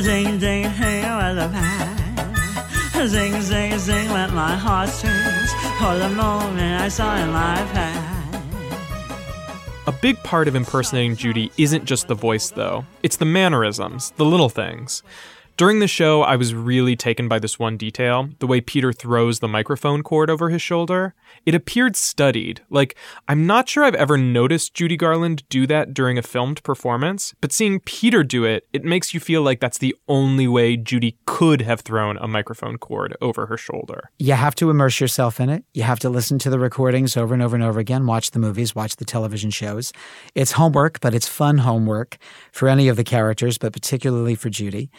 Zing, 0.00 0.38
zing, 0.38 0.70
zing 0.74 1.02
with 1.02 1.36
the 1.36 1.48
pad. 1.52 3.08
Zing, 3.08 3.40
zing, 3.42 3.78
zing 3.78 4.10
with 4.12 4.32
my 4.32 4.56
heartstrings. 4.56 5.52
For 5.78 5.98
the 5.98 6.08
moment 6.08 6.80
I 6.80 6.88
saw 6.88 7.16
in 7.16 7.32
life 7.32 7.70
had. 7.70 8.14
A 9.86 9.92
big 9.92 10.16
part 10.22 10.48
of 10.48 10.54
impersonating 10.54 11.14
Judy 11.16 11.50
isn't 11.58 11.84
just 11.84 12.08
the 12.08 12.14
voice, 12.14 12.50
though. 12.50 12.86
It's 13.02 13.18
the 13.18 13.26
mannerisms, 13.26 14.12
the 14.12 14.24
little 14.24 14.48
things. 14.48 15.02
During 15.56 15.78
the 15.78 15.86
show, 15.86 16.22
I 16.22 16.34
was 16.34 16.52
really 16.52 16.96
taken 16.96 17.28
by 17.28 17.38
this 17.38 17.60
one 17.60 17.76
detail 17.76 18.28
the 18.40 18.46
way 18.46 18.60
Peter 18.60 18.92
throws 18.92 19.38
the 19.38 19.46
microphone 19.46 20.02
cord 20.02 20.28
over 20.28 20.50
his 20.50 20.60
shoulder. 20.60 21.14
It 21.46 21.54
appeared 21.54 21.94
studied. 21.94 22.62
Like, 22.70 22.96
I'm 23.28 23.46
not 23.46 23.68
sure 23.68 23.84
I've 23.84 23.94
ever 23.94 24.18
noticed 24.18 24.74
Judy 24.74 24.96
Garland 24.96 25.48
do 25.48 25.64
that 25.68 25.94
during 25.94 26.18
a 26.18 26.22
filmed 26.22 26.60
performance, 26.64 27.36
but 27.40 27.52
seeing 27.52 27.78
Peter 27.78 28.24
do 28.24 28.44
it, 28.44 28.66
it 28.72 28.82
makes 28.82 29.14
you 29.14 29.20
feel 29.20 29.42
like 29.42 29.60
that's 29.60 29.78
the 29.78 29.94
only 30.08 30.48
way 30.48 30.76
Judy 30.76 31.18
could 31.24 31.60
have 31.60 31.82
thrown 31.82 32.16
a 32.16 32.26
microphone 32.26 32.76
cord 32.76 33.16
over 33.20 33.46
her 33.46 33.56
shoulder. 33.56 34.10
You 34.18 34.32
have 34.32 34.56
to 34.56 34.70
immerse 34.70 34.98
yourself 34.98 35.38
in 35.38 35.50
it. 35.50 35.64
You 35.72 35.84
have 35.84 36.00
to 36.00 36.10
listen 36.10 36.40
to 36.40 36.50
the 36.50 36.58
recordings 36.58 37.16
over 37.16 37.32
and 37.32 37.42
over 37.44 37.54
and 37.54 37.64
over 37.64 37.78
again, 37.78 38.06
watch 38.06 38.32
the 38.32 38.40
movies, 38.40 38.74
watch 38.74 38.96
the 38.96 39.04
television 39.04 39.50
shows. 39.50 39.92
It's 40.34 40.52
homework, 40.52 40.98
but 40.98 41.14
it's 41.14 41.28
fun 41.28 41.58
homework 41.58 42.16
for 42.50 42.68
any 42.68 42.88
of 42.88 42.96
the 42.96 43.04
characters, 43.04 43.56
but 43.56 43.72
particularly 43.72 44.34
for 44.34 44.50
Judy 44.50 44.90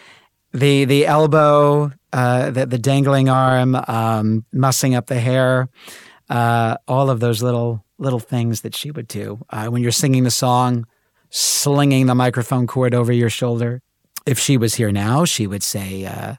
the 0.56 0.86
the 0.86 1.06
elbow, 1.06 1.92
uh, 2.14 2.52
the 2.52 2.66
the 2.66 2.78
dangling 2.78 3.30
arm, 3.30 3.76
um, 3.88 4.46
mussing 4.52 4.96
up 4.96 5.08
the 5.08 5.20
hair, 5.20 5.70
uh, 6.30 6.78
all 6.88 7.10
of 7.10 7.20
those 7.20 7.44
little 7.44 7.84
little 7.98 8.20
things 8.20 8.62
that 8.62 8.76
she 8.76 8.92
would 8.92 9.08
do 9.08 9.40
uh, 9.50 9.68
when 9.68 9.82
you're 9.82 9.92
singing 9.92 10.24
the 10.24 10.32
song, 10.32 10.86
slinging 11.30 12.08
the 12.08 12.16
microphone 12.16 12.68
cord 12.68 12.94
over 12.94 13.12
your 13.14 13.30
shoulder. 13.30 13.82
If 14.26 14.40
she 14.40 14.58
was 14.58 14.76
here 14.76 14.92
now, 14.92 15.26
she 15.26 15.46
would 15.46 15.64
say. 15.64 16.38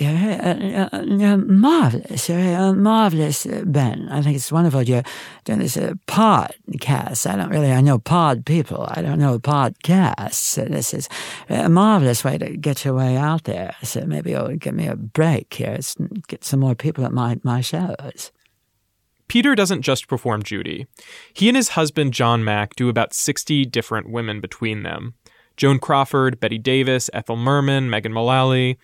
Uh, 0.00 0.88
uh, 0.92 1.36
marvelous, 1.36 2.28
uh, 2.28 2.72
marvelous, 2.74 3.46
Ben. 3.64 4.08
I 4.10 4.20
think 4.20 4.36
it's 4.36 4.52
wonderful 4.52 4.82
you're 4.82 5.02
doing 5.44 5.60
this 5.60 5.76
uh, 5.76 5.94
podcast. 6.06 7.30
I 7.30 7.36
don't 7.36 7.50
really, 7.50 7.72
I 7.72 7.80
know 7.80 7.98
pod 7.98 8.44
people. 8.44 8.86
I 8.88 9.00
don't 9.00 9.18
know 9.18 9.38
podcasts. 9.38 10.54
this 10.68 10.92
is 10.92 11.08
a 11.48 11.68
marvelous 11.68 12.24
way 12.24 12.36
to 12.38 12.56
get 12.56 12.84
your 12.84 12.94
way 12.94 13.16
out 13.16 13.44
there. 13.44 13.74
So 13.82 14.04
maybe 14.04 14.32
you'll 14.32 14.56
give 14.56 14.74
me 14.74 14.86
a 14.86 14.96
break 14.96 15.54
here, 15.54 15.78
and 15.98 16.26
get 16.28 16.44
some 16.44 16.60
more 16.60 16.74
people 16.74 17.04
at 17.04 17.12
my, 17.12 17.38
my 17.42 17.60
shows. 17.60 18.32
Peter 19.28 19.54
doesn't 19.54 19.82
just 19.82 20.08
perform 20.08 20.42
Judy. 20.42 20.86
He 21.32 21.48
and 21.48 21.56
his 21.56 21.70
husband, 21.70 22.12
John 22.12 22.42
Mack, 22.44 22.74
do 22.74 22.88
about 22.88 23.14
60 23.14 23.64
different 23.66 24.10
women 24.10 24.40
between 24.40 24.82
them. 24.82 25.14
Joan 25.60 25.78
Crawford, 25.78 26.40
Bette 26.40 26.56
Davis, 26.56 27.10
Ethel 27.12 27.36
Merman, 27.36 27.90
Megan 27.90 28.14
Mullally. 28.14 28.78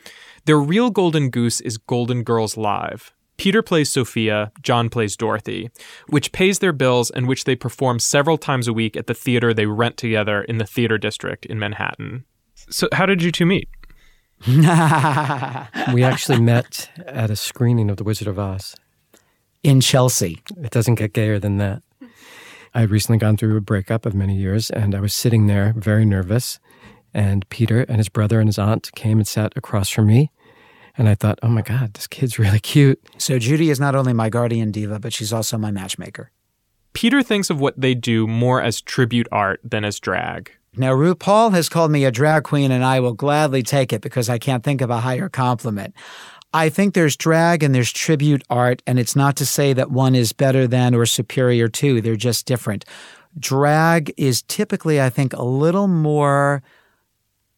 Their 0.45 0.59
real 0.59 0.91
golden 0.91 1.31
goose 1.31 1.63
is 1.63 1.79
Golden 1.79 2.23
Girls 2.23 2.59
Live. 2.59 3.15
Peter 3.39 3.63
plays 3.63 3.91
Sophia, 3.91 4.53
John 4.63 4.91
plays 4.91 5.17
Dorothy, 5.17 5.71
which 6.09 6.33
pays 6.33 6.59
their 6.59 6.75
bills 6.75 7.09
and 7.09 7.27
which 7.27 7.45
they 7.45 7.57
perform 7.57 7.99
several 7.99 8.37
times 8.37 8.69
a 8.69 8.75
week 8.75 8.95
at 8.95 9.07
the 9.07 9.15
theater 9.15 9.55
they 9.55 9.65
rent 9.65 9.97
together 9.97 10.43
in 10.43 10.59
the 10.59 10.67
theater 10.67 10.99
district 10.99 11.47
in 11.47 11.59
Manhattan. 11.59 12.27
So, 12.69 12.89
how 12.93 13.07
did 13.07 13.23
you 13.23 13.33
two 13.33 13.47
meet? 13.47 13.71
we 14.47 16.05
actually 16.05 16.43
met 16.43 16.91
at 17.07 17.31
a 17.31 17.37
screening 17.37 17.89
of 17.89 17.97
The 17.97 18.05
Wizard 18.05 18.29
of 18.29 18.39
Oz 18.39 18.77
in 19.63 19.81
Chelsea. 19.81 20.43
It 20.59 20.73
doesn't 20.73 20.97
get 20.97 21.15
gayer 21.15 21.39
than 21.39 21.57
that. 21.57 21.83
I 22.75 22.81
had 22.81 22.91
recently 22.91 23.17
gone 23.17 23.39
through 23.39 23.57
a 23.57 23.63
breakup 23.63 24.05
of 24.05 24.15
many 24.15 24.37
years, 24.37 24.69
and 24.69 24.95
I 24.95 25.01
was 25.01 25.15
sitting 25.15 25.47
there 25.47 25.73
very 25.79 26.05
nervous. 26.05 26.61
And 27.17 27.49
Peter 27.49 27.81
and 27.89 27.97
his 27.97 28.11
brother 28.11 28.41
and 28.41 28.47
his 28.47 28.59
aunt 28.59 28.93
came 28.95 29.17
and 29.17 29.27
sat 29.27 29.55
across 29.57 29.89
from 29.89 30.07
me. 30.07 30.31
And 30.99 31.09
I 31.09 31.15
thought, 31.15 31.39
oh 31.43 31.49
my 31.49 31.63
God, 31.63 31.95
this 31.95 32.07
kid's 32.07 32.39
really 32.39 32.61
cute. 32.61 33.01
So 33.17 33.39
Judy 33.39 33.71
is 33.71 33.81
not 33.81 33.95
only 33.95 34.13
my 34.13 34.29
guardian 34.29 34.71
diva, 34.71 35.01
but 35.01 35.15
she's 35.15 35.33
also 35.33 35.57
my 35.57 35.71
matchmaker. 35.71 36.31
Peter 36.93 37.23
thinks 37.23 37.49
of 37.49 37.59
what 37.59 37.81
they 37.81 37.95
do 37.95 38.27
more 38.27 38.61
as 38.61 38.83
tribute 38.83 39.29
art 39.33 39.61
than 39.65 39.83
as 39.83 39.99
drag. 39.99 40.53
Now, 40.77 40.93
RuPaul 40.93 41.53
has 41.53 41.71
called 41.71 41.91
me 41.91 42.05
a 42.05 42.11
drag 42.11 42.45
queen, 42.45 42.71
and 42.71 42.85
I 42.85 43.01
will 43.01 43.15
gladly 43.15 43.63
take 43.63 43.95
it 43.95 44.03
because 44.03 44.29
I 44.29 44.39
can't 44.39 44.63
think 44.63 44.83
of 44.83 44.91
a 44.91 45.01
higher 45.01 45.31
compliment. 45.31 45.95
I 46.53 46.69
think 46.69 46.93
there's 46.93 47.17
drag 47.17 47.63
and 47.63 47.75
there's 47.75 47.93
tribute 47.93 48.43
art, 48.51 48.83
and 48.87 48.99
it's 48.99 49.17
not 49.17 49.37
to 49.37 49.47
say 49.47 49.73
that 49.73 49.91
one 49.91 50.15
is 50.15 50.35
better 50.35 50.67
than 50.67 50.95
or 50.95 51.07
superior 51.07 51.69
to, 51.69 52.03
they're 52.03 52.15
just 52.15 52.45
different. 52.45 52.85
Drag 53.39 54.13
is 54.19 54.43
typically, 54.43 55.01
I 55.01 55.09
think, 55.09 55.33
a 55.33 55.43
little 55.43 55.89
more 55.89 56.63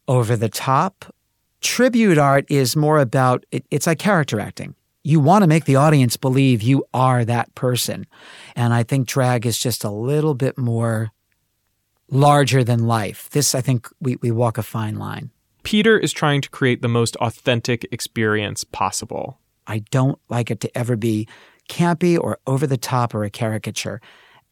over 0.08 0.36
the 0.36 0.48
top, 0.48 1.04
Tribute 1.60 2.18
art 2.18 2.46
is 2.48 2.76
more 2.76 2.98
about 2.98 3.44
it, 3.50 3.64
it's 3.70 3.86
like 3.86 3.98
character 3.98 4.38
acting. 4.38 4.74
You 5.02 5.20
want 5.20 5.42
to 5.42 5.48
make 5.48 5.64
the 5.64 5.76
audience 5.76 6.16
believe 6.16 6.62
you 6.62 6.84
are 6.94 7.24
that 7.24 7.54
person. 7.54 8.06
And 8.54 8.72
I 8.72 8.82
think 8.82 9.08
drag 9.08 9.46
is 9.46 9.58
just 9.58 9.82
a 9.82 9.90
little 9.90 10.34
bit 10.34 10.56
more 10.56 11.10
larger 12.10 12.62
than 12.62 12.86
life. 12.86 13.28
This, 13.30 13.54
I 13.54 13.60
think, 13.60 13.88
we, 14.00 14.16
we 14.22 14.30
walk 14.30 14.58
a 14.58 14.62
fine 14.62 14.96
line. 14.96 15.30
Peter 15.62 15.98
is 15.98 16.12
trying 16.12 16.40
to 16.42 16.50
create 16.50 16.80
the 16.80 16.88
most 16.88 17.16
authentic 17.16 17.86
experience 17.90 18.64
possible. 18.64 19.38
I 19.66 19.80
don't 19.90 20.18
like 20.28 20.50
it 20.50 20.60
to 20.60 20.78
ever 20.78 20.96
be 20.96 21.26
campy 21.68 22.18
or 22.18 22.38
over 22.46 22.66
the 22.66 22.76
top 22.76 23.14
or 23.14 23.24
a 23.24 23.30
caricature. 23.30 24.00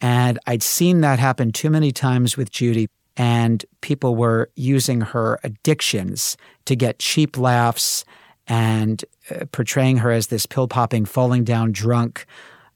And 0.01 0.38
I'd 0.47 0.62
seen 0.62 1.01
that 1.03 1.19
happen 1.19 1.53
too 1.53 1.71
many 1.71 1.92
times 1.92 2.37
with 2.37 2.51
Judy 2.51 2.88
and 3.17 3.65
people 3.81 4.15
were 4.15 4.51
using 4.57 5.01
her 5.01 5.39
addictions 5.43 6.37
to 6.67 6.77
get 6.77 6.99
cheap 6.99 7.39
laughs 7.39 8.05
and 8.47 9.05
uh, 9.31 9.45
portraying 9.53 9.99
her 9.99 10.11
as 10.11 10.29
this 10.29 10.47
pill 10.47 10.69
popping, 10.69 11.05
falling 11.05 11.45
down 11.45 11.73
drunk. 11.73 12.27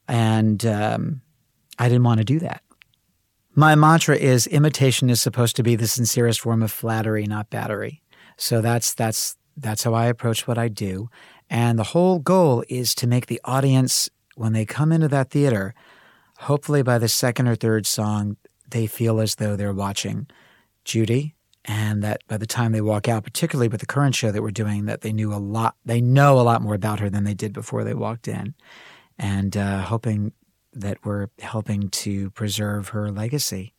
And 0.07 0.65
um, 0.65 1.21
I 1.79 1.87
didn't 1.87 2.03
want 2.03 2.17
to 2.17 2.25
do 2.25 2.39
that. 2.39 2.63
My 3.53 3.75
mantra 3.75 4.15
is 4.15 4.47
imitation 4.47 5.09
is 5.09 5.21
supposed 5.21 5.55
to 5.57 5.63
be 5.63 5.75
the 5.75 5.87
sincerest 5.87 6.41
form 6.41 6.63
of 6.63 6.71
flattery, 6.71 7.25
not 7.25 7.49
battery. 7.49 8.01
So 8.37 8.61
that's 8.61 8.93
that's 8.93 9.35
that's 9.57 9.83
how 9.83 9.93
I 9.93 10.05
approach 10.05 10.47
what 10.47 10.57
I 10.57 10.69
do. 10.69 11.09
And 11.49 11.77
the 11.77 11.83
whole 11.83 12.19
goal 12.19 12.63
is 12.69 12.95
to 12.95 13.07
make 13.07 13.25
the 13.25 13.41
audience, 13.43 14.09
when 14.35 14.53
they 14.53 14.65
come 14.65 14.93
into 14.93 15.09
that 15.09 15.29
theater, 15.29 15.73
hopefully 16.39 16.81
by 16.81 16.97
the 16.97 17.09
second 17.09 17.47
or 17.47 17.55
third 17.55 17.85
song, 17.85 18.37
they 18.71 18.87
feel 18.87 19.19
as 19.19 19.35
though 19.35 19.55
they're 19.55 19.73
watching 19.73 20.27
Judy 20.83 21.35
and 21.65 22.03
that 22.03 22.21
by 22.27 22.37
the 22.37 22.47
time 22.47 22.71
they 22.71 22.81
walk 22.81 23.07
out, 23.07 23.23
particularly 23.23 23.67
with 23.67 23.81
the 23.81 23.85
current 23.85 24.15
show 24.15 24.31
that 24.31 24.41
we're 24.41 24.51
doing, 24.51 24.85
that 24.85 25.01
they 25.01 25.13
knew 25.13 25.33
a 25.33 25.37
lot, 25.37 25.75
they 25.85 26.01
know 26.01 26.39
a 26.39 26.41
lot 26.41 26.61
more 26.61 26.73
about 26.73 26.99
her 26.99 27.09
than 27.09 27.23
they 27.23 27.33
did 27.33 27.53
before 27.53 27.83
they 27.83 27.93
walked 27.93 28.27
in, 28.27 28.55
and 29.19 29.55
uh, 29.55 29.81
hoping 29.81 30.31
that 30.73 30.97
we're 31.03 31.27
helping 31.39 31.89
to 31.89 32.31
preserve 32.31 32.89
her 32.89 33.11
legacy. 33.11 33.73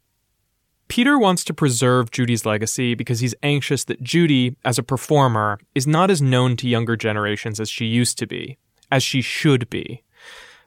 Peter 0.89 1.19
wants 1.19 1.43
to 1.43 1.55
preserve 1.55 2.11
Judy's 2.11 2.45
legacy 2.45 2.95
because 2.95 3.21
he's 3.21 3.35
anxious 3.43 3.85
that 3.85 4.03
Judy, 4.03 4.57
as 4.65 4.79
a 4.79 4.83
performer, 4.83 5.59
is 5.75 5.87
not 5.87 6.11
as 6.11 6.21
known 6.21 6.57
to 6.59 6.69
younger 6.69 6.97
generations 6.97 7.59
as 7.59 7.71
she 7.71 7.87
used 7.87 8.19
to 8.19 8.27
be, 8.27 8.59
as 8.91 9.03
she 9.03 9.23
should 9.23 9.71
be. 9.71 10.03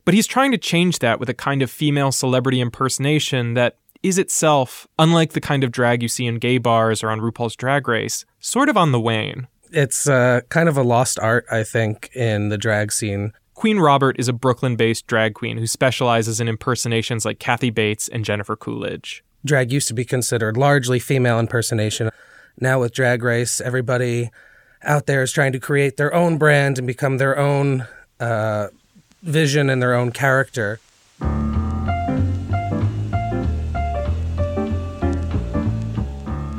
But 0.04 0.16
he's 0.16 0.28
trying 0.28 0.52
to 0.52 0.58
change 0.58 1.00
that 1.00 1.20
with 1.20 1.30
a 1.30 1.34
kind 1.34 1.62
of 1.62 1.70
female 1.70 2.12
celebrity 2.12 2.60
impersonation 2.60 3.54
that 3.54 3.78
is 4.06 4.20
itself, 4.20 4.88
unlike 5.00 5.34
the 5.34 5.41
kind 5.41 5.63
of 5.63 5.72
drag 5.72 6.04
you 6.04 6.08
see 6.08 6.28
in 6.28 6.36
gay 6.36 6.60
bars 6.60 7.02
or 7.02 7.10
on 7.10 7.20
RuPaul's 7.20 7.56
Drag 7.56 7.88
Race, 7.88 8.24
sort 8.39 8.70
of 8.70 8.78
on 8.78 8.91
the 8.91 9.00
wane. 9.00 9.48
It's 9.72 10.08
uh, 10.08 10.41
kind 10.50 10.70
of 10.70 10.78
a 10.78 10.84
lost 10.84 11.18
art, 11.20 11.46
I 11.52 11.63
think, 11.63 12.12
in 12.15 12.50
the 12.50 12.58
drag 12.58 12.91
scene. 12.91 13.34
Queen 13.56 13.80
Robert 13.80 14.20
is 14.20 14.28
a 14.28 14.34
Brooklyn 14.34 14.76
based 14.76 15.08
drag 15.08 15.34
queen 15.34 15.58
who 15.58 15.65
specializes 15.65 16.39
in 16.39 16.48
impersonations 16.48 17.26
like 17.26 17.39
Kathy 17.39 17.72
Bates 17.72 18.08
and 18.08 18.24
Jennifer 18.24 18.56
Coolidge. 18.56 19.24
Drag 19.44 19.72
used 19.72 19.88
to 19.88 19.94
be 19.96 20.06
considered 20.06 20.56
largely 20.56 21.00
female 21.00 21.39
impersonation. 21.39 22.12
Now, 22.60 22.80
with 22.80 22.94
Drag 22.94 23.24
Race, 23.24 23.60
everybody 23.60 24.30
out 24.84 25.08
there 25.08 25.24
is 25.24 25.32
trying 25.32 25.52
to 25.54 25.60
create 25.60 25.98
their 25.98 26.13
own 26.13 26.38
brand 26.38 26.78
and 26.78 26.86
become 26.86 27.18
their 27.18 27.38
own 27.39 27.88
uh, 28.20 28.68
vision 29.24 29.70
and 29.70 29.82
their 29.82 29.96
own 29.96 30.12
character. 30.12 30.80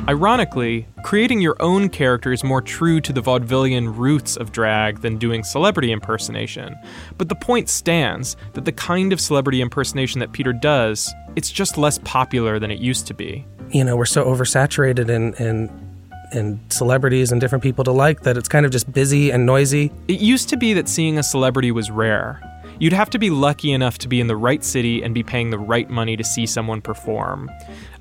Ironically, 0.09 0.87
creating 1.03 1.41
your 1.41 1.57
own 1.61 1.89
character 1.89 2.31
is 2.31 2.41
more 2.41 2.61
true 2.61 3.01
to 3.01 3.11
the 3.11 3.21
vaudevillian 3.21 3.97
roots 3.97 4.37
of 4.37 4.53
drag 4.53 5.01
than 5.01 5.17
doing 5.17 5.43
celebrity 5.43 5.91
impersonation. 5.91 6.77
But 7.17 7.27
the 7.27 7.35
point 7.35 7.67
stands 7.67 8.37
that 8.53 8.63
the 8.63 8.71
kind 8.71 9.11
of 9.11 9.19
celebrity 9.19 9.59
impersonation 9.59 10.21
that 10.21 10.31
Peter 10.31 10.53
does, 10.53 11.13
it's 11.35 11.51
just 11.51 11.77
less 11.77 11.97
popular 12.05 12.57
than 12.57 12.71
it 12.71 12.79
used 12.79 13.05
to 13.07 13.13
be. 13.13 13.45
You 13.71 13.83
know, 13.83 13.97
we're 13.97 14.05
so 14.05 14.23
oversaturated 14.23 15.09
in, 15.09 15.33
in 15.33 15.87
and 16.31 16.59
celebrities 16.71 17.31
and 17.31 17.39
different 17.39 17.63
people 17.63 17.83
to 17.85 17.91
like 17.91 18.21
that 18.23 18.37
it's 18.37 18.49
kind 18.49 18.65
of 18.65 18.71
just 18.71 18.91
busy 18.91 19.31
and 19.31 19.45
noisy. 19.45 19.91
It 20.07 20.19
used 20.19 20.49
to 20.49 20.57
be 20.57 20.73
that 20.73 20.89
seeing 20.89 21.17
a 21.17 21.23
celebrity 21.23 21.71
was 21.71 21.89
rare. 21.89 22.41
You'd 22.79 22.93
have 22.93 23.09
to 23.09 23.17
be 23.17 23.31
lucky 23.31 23.71
enough 23.71 23.97
to 23.99 24.07
be 24.07 24.19
in 24.19 24.27
the 24.27 24.35
right 24.35 24.63
city 24.63 25.01
and 25.01 25.13
be 25.13 25.23
paying 25.23 25.49
the 25.49 25.57
right 25.57 25.89
money 25.89 26.15
to 26.15 26.23
see 26.23 26.45
someone 26.45 26.79
perform. 26.79 27.49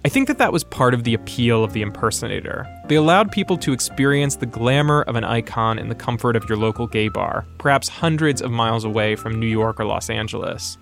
I 0.04 0.10
think 0.10 0.28
that 0.28 0.36
that 0.36 0.52
was 0.52 0.64
part 0.64 0.92
of 0.92 1.04
the 1.04 1.14
appeal 1.14 1.64
of 1.64 1.72
the 1.72 1.80
impersonator. 1.80 2.66
They 2.86 2.96
allowed 2.96 3.32
people 3.32 3.56
to 3.58 3.72
experience 3.72 4.36
the 4.36 4.44
glamour 4.44 5.02
of 5.02 5.16
an 5.16 5.24
icon 5.24 5.78
in 5.78 5.88
the 5.88 5.94
comfort 5.94 6.36
of 6.36 6.46
your 6.46 6.58
local 6.58 6.86
gay 6.86 7.08
bar, 7.08 7.46
perhaps 7.56 7.88
hundreds 7.88 8.42
of 8.42 8.50
miles 8.50 8.84
away 8.84 9.16
from 9.16 9.40
New 9.40 9.46
York 9.46 9.80
or 9.80 9.86
Los 9.86 10.10
Angeles. 10.10 10.76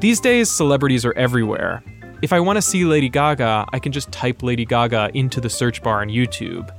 These 0.00 0.20
days, 0.20 0.50
celebrities 0.50 1.06
are 1.06 1.14
everywhere. 1.14 1.82
If 2.20 2.32
I 2.32 2.40
want 2.40 2.56
to 2.58 2.62
see 2.62 2.84
Lady 2.84 3.08
Gaga, 3.08 3.66
I 3.72 3.78
can 3.78 3.90
just 3.90 4.12
type 4.12 4.42
Lady 4.42 4.66
Gaga 4.66 5.10
into 5.14 5.40
the 5.40 5.50
search 5.50 5.82
bar 5.82 6.02
on 6.02 6.08
YouTube. 6.08 6.70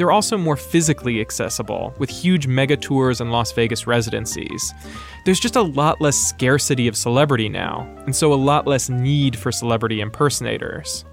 They're 0.00 0.10
also 0.10 0.38
more 0.38 0.56
physically 0.56 1.20
accessible, 1.20 1.94
with 1.98 2.08
huge 2.08 2.46
mega 2.46 2.74
tours 2.74 3.20
and 3.20 3.30
Las 3.30 3.52
Vegas 3.52 3.86
residencies. 3.86 4.72
There's 5.26 5.38
just 5.38 5.56
a 5.56 5.60
lot 5.60 6.00
less 6.00 6.16
scarcity 6.16 6.88
of 6.88 6.96
celebrity 6.96 7.50
now, 7.50 7.86
and 8.06 8.16
so 8.16 8.32
a 8.32 8.34
lot 8.34 8.66
less 8.66 8.88
need 8.88 9.36
for 9.36 9.52
celebrity 9.52 10.00
impersonators. 10.00 11.04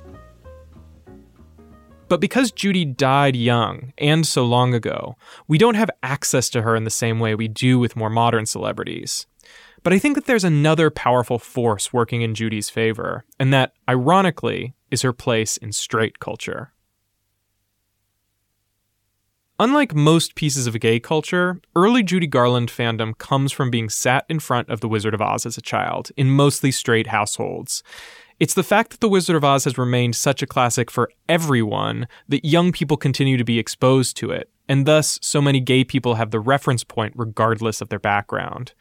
But 2.08 2.22
because 2.22 2.54
Judy 2.54 2.86
died 2.86 3.36
young 3.36 3.92
and 3.98 4.26
so 4.26 4.46
long 4.46 4.74
ago, 4.74 5.18
we 5.50 5.58
don't 5.58 5.76
have 5.76 5.92
access 6.02 6.50
to 6.52 6.62
her 6.62 6.74
in 6.74 6.86
the 6.86 6.90
same 6.90 7.20
way 7.20 7.36
we 7.36 7.50
do 7.50 7.78
with 7.80 7.98
more 7.98 8.10
modern 8.10 8.46
celebrities. 8.46 9.28
But 9.84 9.92
I 9.92 10.00
think 10.00 10.16
that 10.16 10.28
there's 10.28 10.46
another 10.46 10.90
powerful 10.90 11.40
force 11.40 11.92
working 11.92 12.22
in 12.22 12.36
Judy's 12.36 12.70
favor, 12.70 13.26
and 13.38 13.52
that, 13.52 13.74
ironically, 13.90 14.76
is 14.90 15.02
her 15.02 15.12
place 15.12 15.58
in 15.58 15.74
straight 15.74 16.20
culture. 16.20 16.72
Unlike 19.60 19.96
most 19.96 20.36
pieces 20.36 20.68
of 20.68 20.80
gay 20.80 21.00
culture, 21.00 21.60
early 21.76 22.04
Judy 22.04 22.28
Garland 22.28 22.70
fandom 22.70 23.18
comes 23.18 23.52
from 23.52 23.72
being 23.72 23.90
sat 23.90 24.24
in 24.30 24.40
front 24.40 24.70
of 24.70 24.82
The 24.82 24.88
Wizard 24.88 25.16
of 25.16 25.22
Oz 25.22 25.48
as 25.48 25.58
a 25.58 25.64
child, 25.64 26.12
in 26.16 26.30
mostly 26.30 26.72
straight 26.72 27.08
households. 27.08 27.82
It's 28.40 28.54
the 28.54 28.62
fact 28.62 28.92
that 28.92 29.00
The 29.00 29.10
Wizard 29.10 29.36
of 29.36 29.44
Oz 29.44 29.64
has 29.64 29.76
remained 29.76 30.16
such 30.16 30.44
a 30.44 30.48
classic 30.48 30.92
for 30.92 31.10
everyone 31.28 32.08
that 32.28 32.46
young 32.46 32.72
people 32.72 32.98
continue 32.98 33.36
to 33.36 33.44
be 33.44 33.58
exposed 33.58 34.16
to 34.18 34.30
it, 34.30 34.52
and 34.70 34.86
thus 34.86 35.18
so 35.24 35.42
many 35.42 35.60
gay 35.60 35.84
people 35.84 36.16
have 36.16 36.30
the 36.30 36.40
reference 36.40 36.84
point 36.84 37.14
regardless 37.16 37.82
of 37.82 37.90
their 37.90 37.98
background. 37.98 38.74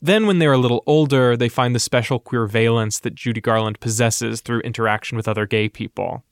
Then, 0.00 0.28
when 0.28 0.38
they're 0.38 0.52
a 0.52 0.58
little 0.58 0.84
older, 0.86 1.36
they 1.36 1.48
find 1.48 1.74
the 1.74 1.80
special 1.80 2.20
queer 2.20 2.46
valence 2.46 3.00
that 3.00 3.16
Judy 3.16 3.40
Garland 3.40 3.80
possesses 3.80 4.40
through 4.40 4.60
interaction 4.60 5.16
with 5.16 5.26
other 5.26 5.44
gay 5.44 5.68
people. 5.68 6.22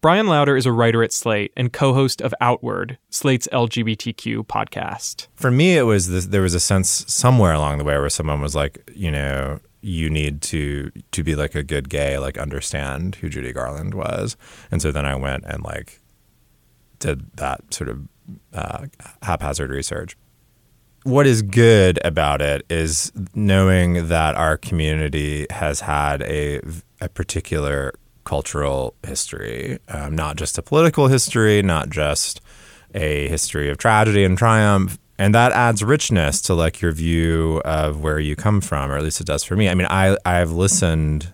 Bryan 0.00 0.28
Lowder 0.28 0.56
is 0.56 0.64
a 0.64 0.70
writer 0.70 1.02
at 1.02 1.12
Slate 1.12 1.52
and 1.56 1.72
co-host 1.72 2.20
of 2.20 2.32
Outward, 2.40 2.98
Slate's 3.10 3.48
LGBTQ 3.52 4.46
podcast. 4.46 5.26
For 5.34 5.50
me, 5.50 5.76
it 5.76 5.82
was 5.82 6.08
this, 6.08 6.26
there 6.26 6.42
was 6.42 6.54
a 6.54 6.60
sense 6.60 7.04
somewhere 7.12 7.52
along 7.52 7.78
the 7.78 7.84
way 7.84 7.98
where 7.98 8.08
someone 8.08 8.40
was 8.40 8.54
like, 8.54 8.88
you 8.94 9.10
know, 9.10 9.58
you 9.80 10.08
need 10.08 10.40
to 10.42 10.90
to 11.12 11.22
be 11.24 11.34
like 11.34 11.54
a 11.54 11.62
good 11.62 11.88
gay, 11.88 12.18
like 12.18 12.38
understand 12.38 13.16
who 13.16 13.28
Judy 13.28 13.52
Garland 13.52 13.94
was, 13.94 14.36
and 14.70 14.82
so 14.82 14.90
then 14.90 15.04
I 15.04 15.14
went 15.14 15.44
and 15.44 15.62
like 15.62 16.00
did 16.98 17.30
that 17.36 17.72
sort 17.72 17.88
of 17.88 18.08
uh, 18.52 18.86
haphazard 19.22 19.70
research. 19.70 20.16
What 21.04 21.28
is 21.28 21.42
good 21.42 22.00
about 22.04 22.42
it 22.42 22.66
is 22.68 23.12
knowing 23.34 24.08
that 24.08 24.34
our 24.34 24.56
community 24.56 25.46
has 25.50 25.80
had 25.80 26.22
a 26.22 26.60
a 27.00 27.08
particular 27.08 27.94
cultural 28.28 28.94
history, 29.06 29.78
um, 29.88 30.14
not 30.14 30.36
just 30.36 30.58
a 30.58 30.62
political 30.62 31.08
history, 31.08 31.62
not 31.62 31.88
just 31.88 32.42
a 32.94 33.26
history 33.28 33.70
of 33.70 33.78
tragedy 33.78 34.22
and 34.22 34.36
triumph. 34.36 34.98
And 35.18 35.34
that 35.34 35.52
adds 35.52 35.82
richness 35.82 36.42
to 36.42 36.52
like 36.52 36.82
your 36.82 36.92
view 36.92 37.62
of 37.64 38.02
where 38.02 38.20
you 38.20 38.36
come 38.36 38.60
from, 38.60 38.92
or 38.92 38.98
at 38.98 39.02
least 39.02 39.22
it 39.22 39.26
does 39.26 39.44
for 39.44 39.56
me. 39.56 39.70
I 39.70 39.74
mean, 39.74 39.86
I 39.88 40.18
I've 40.26 40.52
listened 40.52 41.32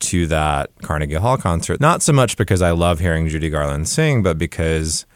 to 0.00 0.26
that 0.26 0.70
Carnegie 0.82 1.14
Hall 1.14 1.38
concert 1.38 1.80
not 1.80 2.02
so 2.02 2.12
much 2.12 2.36
because 2.36 2.60
I 2.60 2.72
love 2.72 2.98
hearing 2.98 3.28
Judy 3.28 3.48
Garland 3.48 3.88
sing, 3.88 4.24
but 4.24 4.36
because 4.36 5.06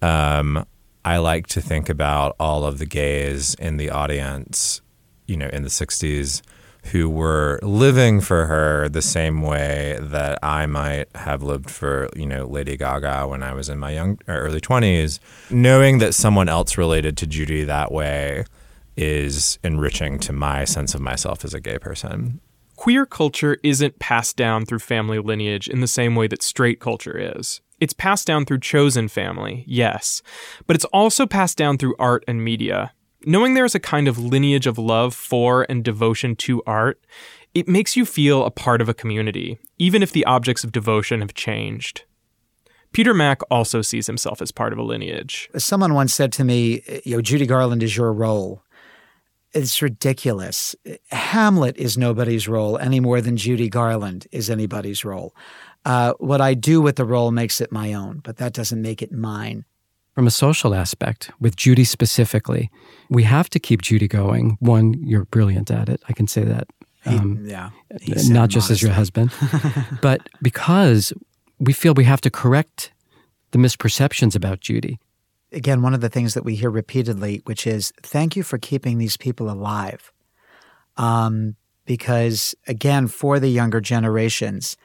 um, 0.00 0.66
I 1.04 1.18
like 1.18 1.48
to 1.48 1.60
think 1.60 1.90
about 1.90 2.34
all 2.40 2.64
of 2.64 2.78
the 2.78 2.86
gays 2.86 3.54
in 3.56 3.76
the 3.76 3.90
audience, 3.90 4.80
you 5.26 5.36
know, 5.36 5.48
in 5.52 5.64
the 5.64 5.68
'60s 5.68 6.40
who 6.84 7.08
were 7.08 7.58
living 7.62 8.20
for 8.20 8.46
her 8.46 8.88
the 8.88 9.02
same 9.02 9.42
way 9.42 9.98
that 10.00 10.38
I 10.42 10.66
might 10.66 11.08
have 11.14 11.42
lived 11.42 11.70
for, 11.70 12.08
you 12.16 12.26
know, 12.26 12.46
Lady 12.46 12.76
Gaga 12.76 13.28
when 13.28 13.42
I 13.42 13.52
was 13.52 13.68
in 13.68 13.78
my 13.78 13.92
young 13.92 14.18
early 14.28 14.60
20s. 14.60 15.18
Knowing 15.50 15.98
that 15.98 16.14
someone 16.14 16.48
else 16.48 16.78
related 16.78 17.16
to 17.18 17.26
Judy 17.26 17.64
that 17.64 17.92
way 17.92 18.44
is 18.96 19.58
enriching 19.62 20.18
to 20.20 20.32
my 20.32 20.64
sense 20.64 20.94
of 20.94 21.00
myself 21.00 21.44
as 21.44 21.54
a 21.54 21.60
gay 21.60 21.78
person. 21.78 22.40
Queer 22.76 23.04
culture 23.04 23.58
isn't 23.62 23.98
passed 23.98 24.36
down 24.36 24.64
through 24.64 24.78
family 24.78 25.18
lineage 25.18 25.68
in 25.68 25.80
the 25.80 25.86
same 25.86 26.14
way 26.14 26.26
that 26.28 26.42
straight 26.42 26.80
culture 26.80 27.16
is. 27.16 27.60
It's 27.78 27.92
passed 27.92 28.26
down 28.26 28.44
through 28.44 28.60
chosen 28.60 29.08
family, 29.08 29.64
yes, 29.66 30.22
but 30.66 30.76
it's 30.76 30.84
also 30.86 31.26
passed 31.26 31.56
down 31.56 31.78
through 31.78 31.94
art 31.98 32.24
and 32.28 32.44
media. 32.44 32.92
Knowing 33.26 33.54
there 33.54 33.64
is 33.64 33.74
a 33.74 33.80
kind 33.80 34.08
of 34.08 34.18
lineage 34.18 34.66
of 34.66 34.78
love 34.78 35.14
for 35.14 35.66
and 35.68 35.84
devotion 35.84 36.34
to 36.34 36.62
art, 36.66 37.04
it 37.52 37.68
makes 37.68 37.96
you 37.96 38.06
feel 38.06 38.44
a 38.44 38.50
part 38.50 38.80
of 38.80 38.88
a 38.88 38.94
community, 38.94 39.58
even 39.78 40.02
if 40.02 40.12
the 40.12 40.24
objects 40.24 40.64
of 40.64 40.72
devotion 40.72 41.20
have 41.20 41.34
changed. 41.34 42.04
Peter 42.92 43.14
Mack 43.14 43.40
also 43.50 43.82
sees 43.82 44.06
himself 44.06 44.40
as 44.42 44.50
part 44.50 44.72
of 44.72 44.78
a 44.78 44.82
lineage. 44.82 45.48
Someone 45.56 45.94
once 45.94 46.14
said 46.14 46.32
to 46.32 46.44
me, 46.44 46.82
you 47.04 47.16
know, 47.16 47.22
Judy 47.22 47.46
Garland 47.46 47.82
is 47.82 47.96
your 47.96 48.12
role. 48.12 48.62
It's 49.52 49.82
ridiculous. 49.82 50.76
Hamlet 51.10 51.76
is 51.76 51.98
nobody's 51.98 52.48
role 52.48 52.78
any 52.78 53.00
more 53.00 53.20
than 53.20 53.36
Judy 53.36 53.68
Garland 53.68 54.26
is 54.32 54.48
anybody's 54.48 55.04
role. 55.04 55.34
Uh, 55.84 56.14
what 56.18 56.40
I 56.40 56.54
do 56.54 56.80
with 56.80 56.96
the 56.96 57.04
role 57.04 57.30
makes 57.30 57.60
it 57.60 57.72
my 57.72 57.92
own, 57.92 58.20
but 58.22 58.36
that 58.36 58.52
doesn't 58.52 58.80
make 58.80 59.02
it 59.02 59.12
mine. 59.12 59.64
From 60.20 60.26
a 60.26 60.30
social 60.30 60.74
aspect, 60.74 61.30
with 61.40 61.56
Judy 61.56 61.82
specifically, 61.82 62.70
we 63.08 63.22
have 63.22 63.48
to 63.48 63.58
keep 63.58 63.80
Judy 63.80 64.06
going. 64.06 64.58
One, 64.60 64.92
you're 65.02 65.24
brilliant 65.24 65.70
at 65.70 65.88
it. 65.88 66.02
I 66.10 66.12
can 66.12 66.26
say 66.26 66.44
that. 66.44 66.68
Um, 67.06 67.42
he, 67.42 67.52
yeah. 67.52 67.70
Not 68.28 68.50
just 68.50 68.70
as 68.70 68.82
your 68.82 68.92
husband, 68.92 69.32
but 70.02 70.28
because 70.42 71.14
we 71.58 71.72
feel 71.72 71.94
we 71.94 72.04
have 72.04 72.20
to 72.20 72.30
correct 72.30 72.92
the 73.52 73.58
misperceptions 73.58 74.36
about 74.36 74.60
Judy. 74.60 74.98
Again, 75.52 75.80
one 75.80 75.94
of 75.94 76.02
the 76.02 76.10
things 76.10 76.34
that 76.34 76.44
we 76.44 76.54
hear 76.54 76.68
repeatedly, 76.68 77.40
which 77.46 77.66
is 77.66 77.90
thank 78.02 78.36
you 78.36 78.42
for 78.42 78.58
keeping 78.58 78.98
these 78.98 79.16
people 79.16 79.50
alive. 79.50 80.12
Um, 80.98 81.56
because, 81.86 82.54
again, 82.66 83.08
for 83.08 83.40
the 83.40 83.48
younger 83.48 83.80
generations, 83.80 84.76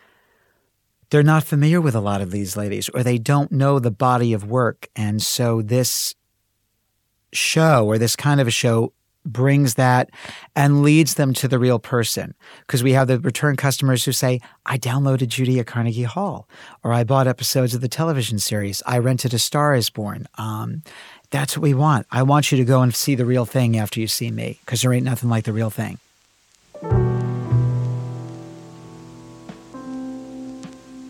they're 1.16 1.24
not 1.24 1.46
familiar 1.46 1.80
with 1.80 1.96
a 1.96 2.02
lot 2.02 2.20
of 2.20 2.32
these 2.32 2.58
ladies 2.58 2.90
or 2.90 3.02
they 3.02 3.18
don't 3.18 3.50
know 3.50 3.80
the 3.80 3.90
body 3.90 4.34
of 4.34 4.44
work. 4.44 4.90
And 4.98 5.22
so 5.22 5.62
this 5.62 6.14
show 7.32 7.88
or 7.88 7.98
this 7.98 8.18
kind 8.18 8.42
of 8.42 8.50
a 8.50 8.52
show 8.52 8.92
brings 9.26 9.76
that 9.76 10.10
and 10.58 10.82
leads 10.82 11.14
them 11.14 11.34
to 11.36 11.48
the 11.48 11.58
real 11.58 11.80
person. 11.80 12.34
Because 12.68 12.84
we 12.84 12.92
have 12.92 13.08
the 13.08 13.18
return 13.18 13.56
customers 13.56 14.04
who 14.04 14.12
say, 14.12 14.42
I 14.66 14.78
downloaded 14.78 15.30
Judy 15.30 15.58
at 15.58 15.68
Carnegie 15.68 16.04
Hall, 16.04 16.50
or 16.84 16.92
I 16.92 17.06
bought 17.06 17.28
episodes 17.28 17.74
of 17.74 17.80
the 17.80 17.88
television 17.88 18.38
series, 18.38 18.84
I 18.86 18.98
rented 18.98 19.34
A 19.34 19.40
Star 19.40 19.74
is 19.74 19.90
Born. 19.90 20.28
Um, 20.38 20.84
that's 21.30 21.56
what 21.56 21.64
we 21.64 21.74
want. 21.74 22.08
I 22.12 22.24
want 22.24 22.52
you 22.52 22.58
to 22.58 22.66
go 22.66 22.82
and 22.82 22.94
see 22.94 23.16
the 23.16 23.24
real 23.24 23.46
thing 23.46 23.78
after 23.78 24.02
you 24.02 24.08
see 24.08 24.32
me, 24.32 24.60
because 24.66 24.82
there 24.82 24.92
ain't 24.92 25.06
nothing 25.06 25.30
like 25.30 25.46
the 25.46 25.54
real 25.54 25.70
thing. 25.70 25.98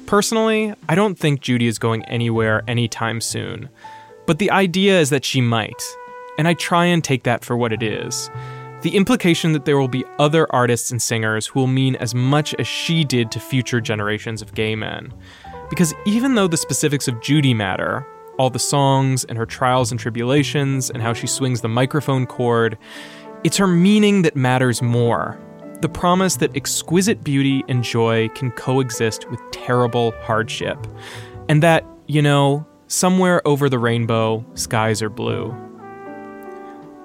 Personally, 0.06 0.74
I 0.88 0.94
don't 0.94 1.18
think 1.18 1.42
Judy 1.42 1.66
is 1.66 1.80
going 1.80 2.06
anywhere 2.06 2.64
anytime 2.68 3.20
soon. 3.22 3.70
But 4.28 4.38
the 4.38 4.52
idea 4.52 5.00
is 5.00 5.10
that 5.10 5.26
she 5.26 5.42
might, 5.42 5.82
and 6.38 6.48
I 6.48 6.54
try 6.54 6.86
and 6.86 7.04
take 7.04 7.24
that 7.24 7.44
for 7.44 7.58
what 7.58 7.74
it 7.74 7.82
is. 7.82 8.30
The 8.82 8.96
implication 8.96 9.54
that 9.54 9.66
there 9.66 9.80
will 9.80 9.88
be 9.88 10.06
other 10.20 10.48
artists 10.54 10.92
and 10.92 11.02
singers 11.02 11.48
who 11.48 11.60
will 11.60 11.68
mean 11.68 11.96
as 11.96 12.14
much 12.14 12.54
as 12.56 12.68
she 12.68 13.04
did 13.04 13.32
to 13.32 13.40
future 13.40 13.82
generations 13.82 14.44
of 14.44 14.54
gay 14.54 14.76
men. 14.76 15.12
Because 15.72 15.94
even 16.06 16.36
though 16.36 16.48
the 16.48 16.58
specifics 16.58 17.08
of 17.08 17.20
Judy 17.22 17.56
matter, 17.56 18.06
all 18.38 18.52
the 18.52 18.60
songs 18.60 19.24
and 19.26 19.40
her 19.40 19.46
trials 19.46 19.90
and 19.90 20.00
tribulations 20.00 20.92
and 20.92 21.02
how 21.02 21.14
she 21.14 21.26
swings 21.26 21.62
the 21.62 21.68
microphone 21.68 22.28
cord, 22.28 22.78
it's 23.44 23.58
her 23.58 23.68
meaning 23.68 24.22
that 24.22 24.36
matters 24.36 24.84
more. 24.84 25.40
The 25.82 25.90
promise 25.90 26.38
that 26.38 26.56
exquisite 26.56 27.24
beauty 27.24 27.64
and 27.68 27.84
joy 27.84 28.30
can 28.30 28.52
coexist 28.52 29.30
with 29.30 29.40
terrible 29.52 30.14
hardship. 30.22 30.78
And 31.48 31.62
that, 31.62 31.86
you 32.08 32.22
know, 32.22 32.66
somewhere 32.88 33.46
over 33.48 33.70
the 33.70 33.78
rainbow, 33.78 34.46
skies 34.56 35.02
are 35.02 35.10
blue. 35.10 35.56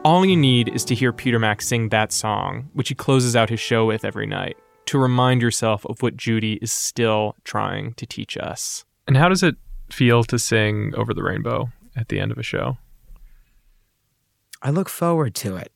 All 0.02 0.24
you 0.24 0.36
need 0.36 0.68
is 0.68 0.84
to 0.86 0.94
hear 0.94 1.12
Peter 1.12 1.38
Mac 1.38 1.60
sing 1.60 1.90
that 1.90 2.10
song, 2.10 2.70
which 2.72 2.88
he 2.88 2.94
closes 2.94 3.36
out 3.36 3.50
his 3.50 3.60
show 3.60 3.84
with 3.84 4.04
every 4.04 4.26
night, 4.26 4.56
to 4.86 4.98
remind 4.98 5.42
yourself 5.42 5.84
of 5.86 6.00
what 6.02 6.16
Judy 6.16 6.54
is 6.62 6.72
still 6.72 7.36
trying 7.44 7.92
to 7.94 8.06
teach 8.06 8.38
us. 8.38 8.86
And 9.06 9.16
how 9.16 9.28
does 9.28 9.42
it 9.42 9.56
feel 9.90 10.24
to 10.24 10.38
sing 10.38 10.94
Over 10.96 11.12
the 11.12 11.22
Rainbow 11.22 11.70
at 11.96 12.08
the 12.08 12.18
end 12.18 12.32
of 12.32 12.38
a 12.38 12.42
show? 12.42 12.78
I 14.62 14.70
look 14.70 14.88
forward 14.88 15.34
to 15.36 15.56
it 15.56 15.72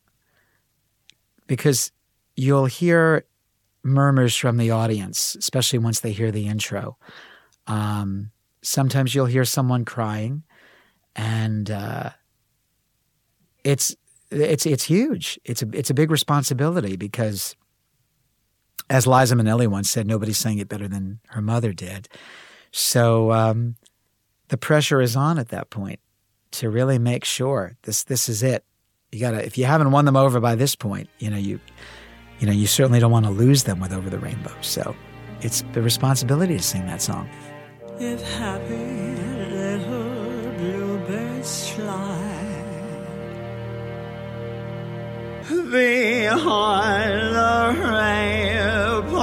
because 1.47 1.93
you'll 2.37 2.67
hear 2.67 3.25
murmurs 3.83 4.35
from 4.35 4.57
the 4.57 4.71
audience, 4.71 5.37
especially 5.37 5.79
once 5.79 6.01
they 6.01 6.13
hear 6.13 6.31
the 6.31 6.47
intro. 6.47 6.97
Um, 7.67 8.31
sometimes 8.63 9.15
you'll 9.15 9.27
hear 9.27 9.45
someone 9.45 9.85
crying, 9.85 10.43
and 11.15 11.71
uh, 11.71 12.11
it's 13.63 13.95
it's 14.31 14.67
it's 14.67 14.85
huge. 14.85 15.39
It's 15.45 15.63
a 15.63 15.69
it's 15.73 15.91
a 15.91 15.95
big 15.95 16.11
responsibility 16.11 16.97
because, 16.97 17.57
as 18.91 19.07
Liza 19.07 19.37
Minnelli 19.37 19.69
once 19.69 19.91
said, 19.91 20.07
nobody 20.07 20.33
sang 20.33 20.59
it 20.59 20.69
better 20.69 20.89
than 20.89 21.21
her 21.29 21.43
mother 21.43 21.73
did. 21.73 22.09
So 22.73 23.31
um, 23.31 23.77
the 24.49 24.57
pressure 24.57 25.01
is 25.01 25.15
on 25.15 25.39
at 25.39 25.49
that 25.49 25.71
point 25.71 26.01
to 26.53 26.71
really 26.71 26.99
make 26.99 27.25
sure 27.25 27.77
this 27.83 28.05
this 28.05 28.29
is 28.29 28.43
it. 28.43 28.65
You 29.13 29.21
gotta 29.21 29.45
if 29.45 29.57
you 29.57 29.65
haven't 29.65 29.93
won 29.93 30.07
them 30.07 30.17
over 30.17 30.41
by 30.41 30.55
this 30.55 30.75
point, 30.75 31.09
you 31.19 31.31
know 31.31 31.37
you 31.37 31.61
you 32.45 32.51
know 32.51 32.53
you 32.53 32.67
certainly 32.67 33.01
don't 33.01 33.11
want 33.11 33.25
to 33.25 33.31
lose 33.31 33.65
them 33.65 33.81
with 33.81 33.91
Over 33.91 34.11
the 34.11 34.19
Rainbow. 34.19 34.53
So 34.61 34.95
it's 35.41 35.65
the 35.73 35.81
responsibility 35.81 36.59
to 36.59 36.63
sing 36.63 36.85
that 36.89 37.01
song. 37.01 37.27
If 37.99 38.21
happy 38.37 38.77
little 39.51 40.53
bluebirds 40.59 41.71
fly 41.71 42.21
the 45.49 46.29
rampart, 47.81 49.15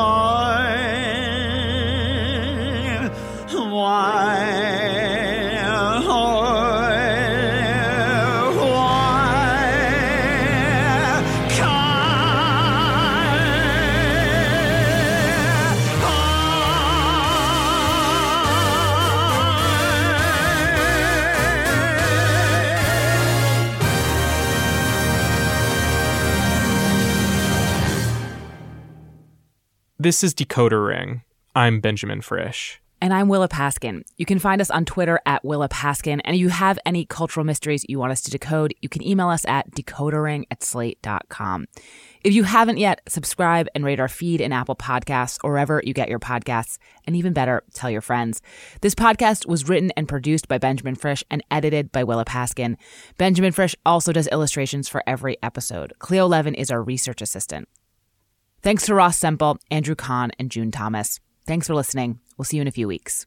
why, 3.53 4.70
This 30.03 30.23
is 30.23 30.33
Decoder 30.33 30.87
Ring. 30.87 31.21
I'm 31.53 31.79
Benjamin 31.79 32.21
Frisch. 32.21 32.81
And 33.01 33.13
I'm 33.13 33.27
Willa 33.27 33.47
Paskin. 33.47 34.01
You 34.17 34.25
can 34.25 34.39
find 34.39 34.59
us 34.59 34.71
on 34.71 34.83
Twitter 34.83 35.19
at 35.27 35.45
Willa 35.45 35.69
Paskin. 35.69 36.19
And 36.25 36.35
if 36.35 36.39
you 36.39 36.49
have 36.49 36.79
any 36.87 37.05
cultural 37.05 37.45
mysteries 37.45 37.85
you 37.87 37.99
want 37.99 38.11
us 38.11 38.21
to 38.21 38.31
decode, 38.31 38.73
you 38.81 38.89
can 38.89 39.05
email 39.05 39.29
us 39.29 39.45
at 39.45 39.69
decodering 39.75 40.45
at 40.49 40.63
slate.com. 40.63 41.67
If 42.23 42.33
you 42.33 42.41
haven't 42.45 42.79
yet, 42.79 43.01
subscribe 43.07 43.67
and 43.75 43.85
rate 43.85 43.99
our 43.99 44.07
feed 44.07 44.41
in 44.41 44.51
Apple 44.51 44.75
Podcasts 44.75 45.37
or 45.43 45.51
wherever 45.51 45.83
you 45.85 45.93
get 45.93 46.09
your 46.09 46.17
podcasts. 46.17 46.79
And 47.05 47.15
even 47.15 47.31
better, 47.31 47.61
tell 47.75 47.91
your 47.91 48.01
friends. 48.01 48.41
This 48.81 48.95
podcast 48.95 49.45
was 49.45 49.69
written 49.69 49.91
and 49.95 50.07
produced 50.07 50.47
by 50.47 50.57
Benjamin 50.57 50.95
Frisch 50.95 51.23
and 51.29 51.43
edited 51.51 51.91
by 51.91 52.03
Willa 52.05 52.25
Paskin. 52.25 52.75
Benjamin 53.19 53.51
Frisch 53.51 53.75
also 53.85 54.11
does 54.11 54.27
illustrations 54.29 54.89
for 54.89 55.03
every 55.05 55.37
episode. 55.43 55.93
Cleo 55.99 56.25
Levin 56.25 56.55
is 56.55 56.71
our 56.71 56.81
research 56.81 57.21
assistant. 57.21 57.67
Thanks 58.63 58.85
to 58.85 58.93
Ross 58.93 59.17
Semple, 59.17 59.57
Andrew 59.71 59.95
Kahn, 59.95 60.31
and 60.37 60.51
June 60.51 60.71
Thomas. 60.71 61.19
Thanks 61.47 61.65
for 61.65 61.73
listening. 61.73 62.19
We'll 62.37 62.45
see 62.45 62.57
you 62.57 62.61
in 62.61 62.67
a 62.67 62.71
few 62.71 62.87
weeks. 62.87 63.25